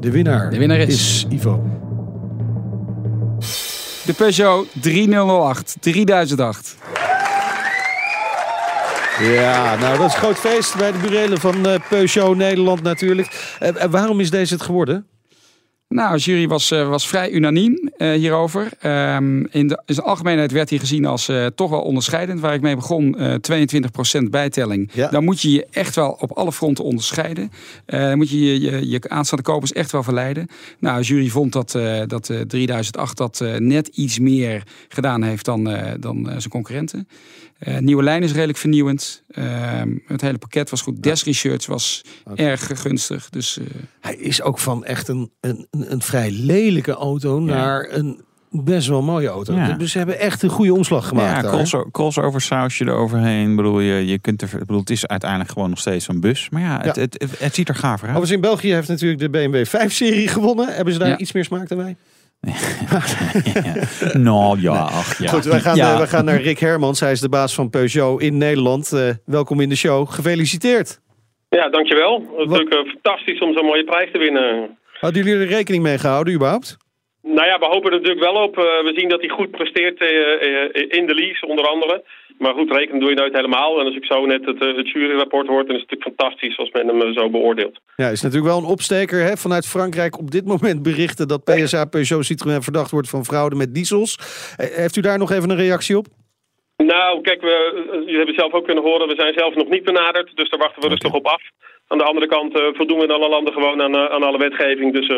De 0.00 0.10
winnaar, 0.10 0.50
De 0.50 0.58
winnaar 0.58 0.78
is- 0.78 0.88
is 0.88 1.26
Ivo. 1.30 1.62
De 4.06 4.12
Peugeot 4.16 4.66
3008, 4.80 5.76
3008. 5.80 6.76
Ja, 9.20 9.76
nou 9.76 9.98
dat 9.98 10.06
is 10.08 10.12
een 10.14 10.20
groot 10.20 10.38
feest 10.38 10.76
bij 10.78 10.92
de 10.92 10.98
burelen 10.98 11.38
van 11.40 11.66
eh, 11.66 11.80
Peugeot 11.88 12.36
Nederland 12.36 12.82
natuurlijk. 12.82 13.56
Eh, 13.58 13.82
eh, 13.82 13.90
waarom 13.90 14.20
is 14.20 14.30
deze 14.30 14.54
het 14.54 14.62
geworden? 14.62 15.06
Nou, 15.92 16.16
de 16.16 16.22
jury 16.22 16.48
was, 16.48 16.70
eh, 16.70 16.88
was 16.88 17.08
vrij 17.08 17.30
unaniem 17.30 17.90
eh, 17.96 18.12
hierover. 18.12 18.68
Ehm, 18.80 19.44
in, 19.44 19.68
de, 19.68 19.82
in 19.86 19.94
zijn 19.94 20.06
algemeenheid 20.06 20.52
werd 20.52 20.70
hij 20.70 20.78
gezien 20.78 21.04
als 21.04 21.28
eh, 21.28 21.46
toch 21.46 21.70
wel 21.70 21.80
onderscheidend. 21.80 22.40
Waar 22.40 22.54
ik 22.54 22.60
mee 22.60 22.74
begon, 22.74 23.18
eh 23.18 23.34
22% 24.20 24.30
bijtelling. 24.30 24.90
Ja. 24.92 25.08
Dan 25.08 25.24
moet 25.24 25.40
je 25.40 25.50
je 25.50 25.66
echt 25.70 25.94
wel 25.94 26.16
op 26.20 26.30
alle 26.30 26.52
fronten 26.52 26.84
onderscheiden. 26.84 27.50
Dan 27.86 28.16
moet 28.16 28.30
je 28.30 28.38
je, 28.38 28.60
je 28.60 28.88
je 28.90 29.00
aanstaande 29.08 29.44
kopers 29.44 29.72
echt 29.72 29.92
wel 29.92 30.02
verleiden. 30.02 30.46
Nou, 30.78 31.00
de 31.00 31.06
jury 31.06 31.28
vond 31.28 31.52
dat, 31.52 31.78
dat 32.06 32.30
eh, 32.30 32.40
3008 32.40 33.16
dat 33.16 33.44
net 33.58 33.88
iets 33.88 34.18
meer 34.18 34.62
gedaan 34.88 35.22
heeft 35.22 35.44
dan, 35.44 35.64
dan 36.00 36.24
zijn 36.24 36.48
concurrenten. 36.48 37.08
Eh, 37.62 37.78
nieuwe 37.78 38.02
lijn 38.02 38.22
is 38.22 38.32
redelijk 38.32 38.58
vernieuwend. 38.58 39.22
Ehm, 39.28 39.96
het 40.06 40.20
hele 40.20 40.38
pakket 40.38 40.70
was 40.70 40.80
goed. 40.80 41.02
Desk 41.02 41.26
Research 41.26 41.66
was 41.66 42.04
erg 42.34 42.70
gunstig. 42.80 43.30
Dus 43.30 43.58
eh, 43.58 43.64
Hij 44.00 44.14
is 44.14 44.42
ook 44.42 44.58
van 44.58 44.84
echt 44.84 45.08
een, 45.08 45.30
een, 45.40 45.66
een, 45.70 46.02
vrij 46.02 46.30
lelijke 46.30 46.92
auto 46.92 47.40
naar 47.40 47.88
een 47.90 48.20
best 48.50 48.88
wel 48.88 49.02
mooie 49.02 49.28
auto. 49.28 49.54
Ja. 49.54 49.72
Dus 49.72 49.90
ze 49.92 49.98
hebben 49.98 50.18
echt 50.18 50.42
een 50.42 50.48
goede 50.50 50.74
omslag 50.74 51.08
gemaakt. 51.08 51.36
Ja, 51.36 51.42
daar. 51.42 51.50
crossover, 51.52 51.90
crossover 51.90 52.40
sausje 52.40 52.84
eroverheen. 52.84 53.50
Ik 53.50 53.56
bedoel, 53.56 53.80
je, 53.80 54.06
je 54.06 54.18
kunt 54.18 54.42
er, 54.42 54.48
bedoel, 54.58 54.80
het 54.80 54.90
is 54.90 55.06
uiteindelijk 55.06 55.50
gewoon 55.50 55.70
nog 55.70 55.78
steeds 55.78 56.08
een 56.08 56.20
bus. 56.20 56.48
Maar 56.50 56.62
ja, 56.62 56.80
het, 56.80 56.96
Ja. 56.96 57.02
Het, 57.02 57.16
het, 57.18 57.38
het 57.38 57.54
ziet 57.54 57.68
er 57.68 57.74
gaver 57.74 58.08
uit. 58.08 58.16
Overigens 58.16 58.30
in 58.30 58.40
België 58.40 58.72
heeft 58.72 58.88
natuurlijk 58.88 59.20
de 59.20 59.30
BMW 59.30 59.66
5-serie 59.66 60.28
gewonnen. 60.28 60.74
Hebben 60.74 60.92
ze 60.92 60.98
daar 60.98 61.08
Ja. 61.08 61.18
iets 61.18 61.32
meer 61.32 61.44
smaak 61.44 61.68
dan 61.68 61.78
wij? 61.78 61.96
Ja. 62.46 63.00
Nou 64.18 64.60
ja, 64.60 64.72
ach 64.72 65.18
ja. 65.18 65.28
Goed, 65.28 65.44
wij 65.44 65.60
gaan, 65.60 65.76
Ja. 65.76 65.92
eh, 65.92 65.98
wij 65.98 66.06
gaan 66.06 66.24
naar 66.24 66.40
Rick 66.40 66.58
Hermans. 66.58 67.00
Hij 67.00 67.12
is 67.12 67.20
de 67.20 67.28
baas 67.28 67.54
van 67.54 67.70
Peugeot 67.70 68.20
in 68.22 68.38
Nederland. 68.38 68.92
Eh, 68.92 69.08
welkom 69.24 69.60
in 69.60 69.68
de 69.68 69.76
show. 69.76 70.08
Gefeliciteerd. 70.08 71.00
Ja, 71.48 71.68
dankjewel. 71.68 72.14
Het 72.20 72.30
is 72.40 72.46
natuurlijk 72.46 72.74
eh, 72.74 72.92
fantastisch 72.92 73.40
om 73.40 73.52
zo'n 73.56 73.66
mooie 73.66 73.84
prijs 73.84 74.12
te 74.12 74.18
winnen. 74.18 74.78
Hadden 75.00 75.24
jullie 75.24 75.40
er 75.46 75.52
rekening 75.54 75.82
mee 75.82 75.98
gehouden 75.98 76.34
überhaupt? 76.34 76.76
Nou 77.22 77.46
ja, 77.46 77.58
we 77.58 77.66
hopen 77.66 77.90
er 77.90 77.96
natuurlijk 78.00 78.24
wel 78.32 78.42
op. 78.42 78.56
Eh, 78.58 78.62
we 78.64 78.92
zien 78.96 79.08
dat 79.08 79.20
hij 79.20 79.28
goed 79.28 79.50
presteert 79.50 80.00
eh, 80.00 80.08
eh, 80.08 80.98
in 80.98 81.06
de 81.06 81.14
lease, 81.14 81.46
onder 81.46 81.66
andere. 81.66 82.02
Maar 82.42 82.54
goed, 82.54 82.70
rekenen 82.70 83.00
doe 83.00 83.08
je 83.08 83.14
nooit 83.14 83.36
helemaal. 83.36 83.80
En 83.80 83.86
als 83.86 83.96
ik 83.96 84.04
zo 84.04 84.26
net 84.26 84.44
het, 84.44 84.60
eh, 84.62 84.76
het 84.76 84.90
juryrapport 84.90 85.46
hoor, 85.46 85.66
dan 85.66 85.74
is 85.76 85.80
het 85.80 85.90
natuurlijk 85.90 86.10
fantastisch 86.16 86.58
als 86.58 86.70
men 86.70 86.86
hem 86.86 87.02
eh, 87.02 87.12
zo 87.12 87.30
beoordeelt. 87.30 87.80
Ja, 87.96 88.08
is 88.08 88.22
natuurlijk 88.22 88.52
wel 88.52 88.60
een 88.62 88.74
opsteker. 88.76 89.20
Hè? 89.20 89.36
Vanuit 89.36 89.66
Frankrijk 89.66 90.18
op 90.18 90.30
dit 90.30 90.44
moment 90.44 90.82
berichten 90.82 91.28
dat 91.28 91.44
PSA 91.44 91.84
Peugeot 91.84 92.24
Citroën 92.24 92.62
verdacht 92.62 92.90
wordt 92.90 93.08
van 93.08 93.24
fraude 93.24 93.56
met 93.56 93.74
diesels. 93.74 94.18
Eh, 94.56 94.66
Heeft 94.66 94.96
u 94.96 95.00
daar 95.00 95.18
nog 95.18 95.30
even 95.30 95.50
een 95.50 95.64
reactie 95.66 95.98
op? 95.98 96.06
Nou, 96.76 97.20
kijk, 97.20 97.40
we, 97.40 97.82
jullie 97.90 98.16
hebben 98.16 98.34
zelf 98.34 98.52
ook 98.52 98.64
kunnen 98.64 98.84
horen, 98.84 99.08
we 99.08 99.14
zijn 99.14 99.34
zelf 99.36 99.54
nog 99.54 99.68
niet 99.68 99.84
benaderd. 99.84 100.30
Dus 100.34 100.50
daar 100.50 100.60
wachten 100.60 100.82
we 100.82 100.88
rustig 100.88 101.14
op 101.14 101.26
af. 101.26 101.42
Aan 101.88 101.98
de 101.98 102.04
andere 102.04 102.26
kant 102.26 102.52
voldoen 102.72 102.98
we 102.98 103.04
in 103.04 103.10
alle 103.10 103.28
landen 103.28 103.52
gewoon 103.52 103.82
aan, 103.82 103.96
aan 103.96 104.22
alle 104.22 104.38
wetgeving. 104.38 104.92
Dus 104.92 105.08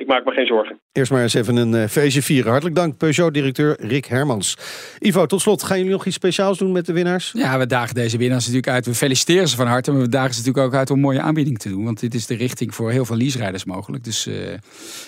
ik 0.00 0.06
maak 0.06 0.24
me 0.24 0.32
geen 0.32 0.46
zorgen. 0.46 0.80
Eerst 0.92 1.10
maar 1.10 1.22
eens 1.22 1.34
even 1.34 1.56
een 1.56 1.74
eh, 1.74 1.88
feestje 1.88 2.22
vieren. 2.22 2.50
Hartelijk 2.50 2.76
dank, 2.76 2.96
Peugeot-directeur 2.96 3.76
Rick 3.80 4.04
Hermans. 4.04 4.56
Ivo, 4.98 5.26
tot 5.26 5.40
slot, 5.40 5.62
gaan 5.62 5.76
jullie 5.76 5.92
nog 5.92 6.06
iets 6.06 6.16
speciaals 6.16 6.58
doen 6.58 6.72
met 6.72 6.86
de 6.86 6.92
winnaars? 6.92 7.32
Ja, 7.34 7.58
we 7.58 7.66
dagen 7.66 7.94
deze 7.94 8.16
winnaars 8.16 8.44
natuurlijk 8.44 8.72
uit. 8.72 8.86
We 8.86 8.94
feliciteren 8.94 9.48
ze 9.48 9.56
van 9.56 9.66
harte, 9.66 9.92
maar 9.92 10.00
we 10.00 10.08
dagen 10.08 10.34
ze 10.34 10.38
natuurlijk 10.38 10.66
ook 10.66 10.74
uit 10.74 10.90
om 10.90 10.96
een 10.96 11.02
mooie 11.02 11.20
aanbieding 11.20 11.58
te 11.58 11.68
doen. 11.68 11.84
Want 11.84 12.00
dit 12.00 12.14
is 12.14 12.26
de 12.26 12.34
richting 12.34 12.74
voor 12.74 12.90
heel 12.90 13.04
veel 13.04 13.16
leaserijders 13.16 13.64
mogelijk. 13.64 14.04
Dus 14.04 14.26
eh, 14.26 14.34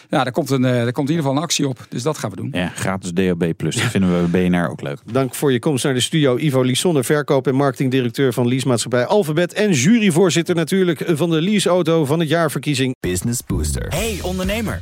ja, 0.09 0.24
daar 0.24 0.33
komt, 0.33 0.50
een, 0.50 0.64
eh, 0.64 0.72
daar 0.72 0.92
komt 0.92 1.09
in 1.09 1.14
ieder 1.14 1.16
geval 1.16 1.37
een 1.37 1.42
actie 1.42 1.68
op. 1.68 1.87
Dus 1.88 2.02
dat 2.02 2.18
gaan 2.18 2.31
we 2.31 2.37
doen. 2.37 2.48
Ja, 2.52 2.68
gratis 2.68 3.12
DAB+. 3.12 3.52
Dat 3.57 3.74
vinden 3.74 4.22
we 4.22 4.28
bij 4.28 4.48
BNR 4.48 4.68
ook 4.70 4.83
leuk. 4.83 4.98
Dank 5.12 5.35
voor 5.35 5.52
je 5.52 5.59
komst 5.59 5.85
naar 5.85 5.94
de 5.94 6.00
studio. 6.00 6.37
Ivo 6.37 6.62
Lisonne, 6.62 7.05
verkoop- 7.05 7.46
en 7.46 7.55
marketingdirecteur 7.55 8.33
van 8.33 8.48
leasemaatschappij 8.48 9.07
Alphabet. 9.07 9.52
En 9.52 9.72
juryvoorzitter 9.72 10.55
natuurlijk 10.55 11.02
van 11.07 11.31
de 11.31 11.40
leaseauto 11.40 12.05
van 12.05 12.20
het 12.20 12.28
jaarverkiezing. 12.28 12.94
Business 13.00 13.40
Booster. 13.46 13.87
Hey 13.88 14.18
ondernemer, 14.22 14.82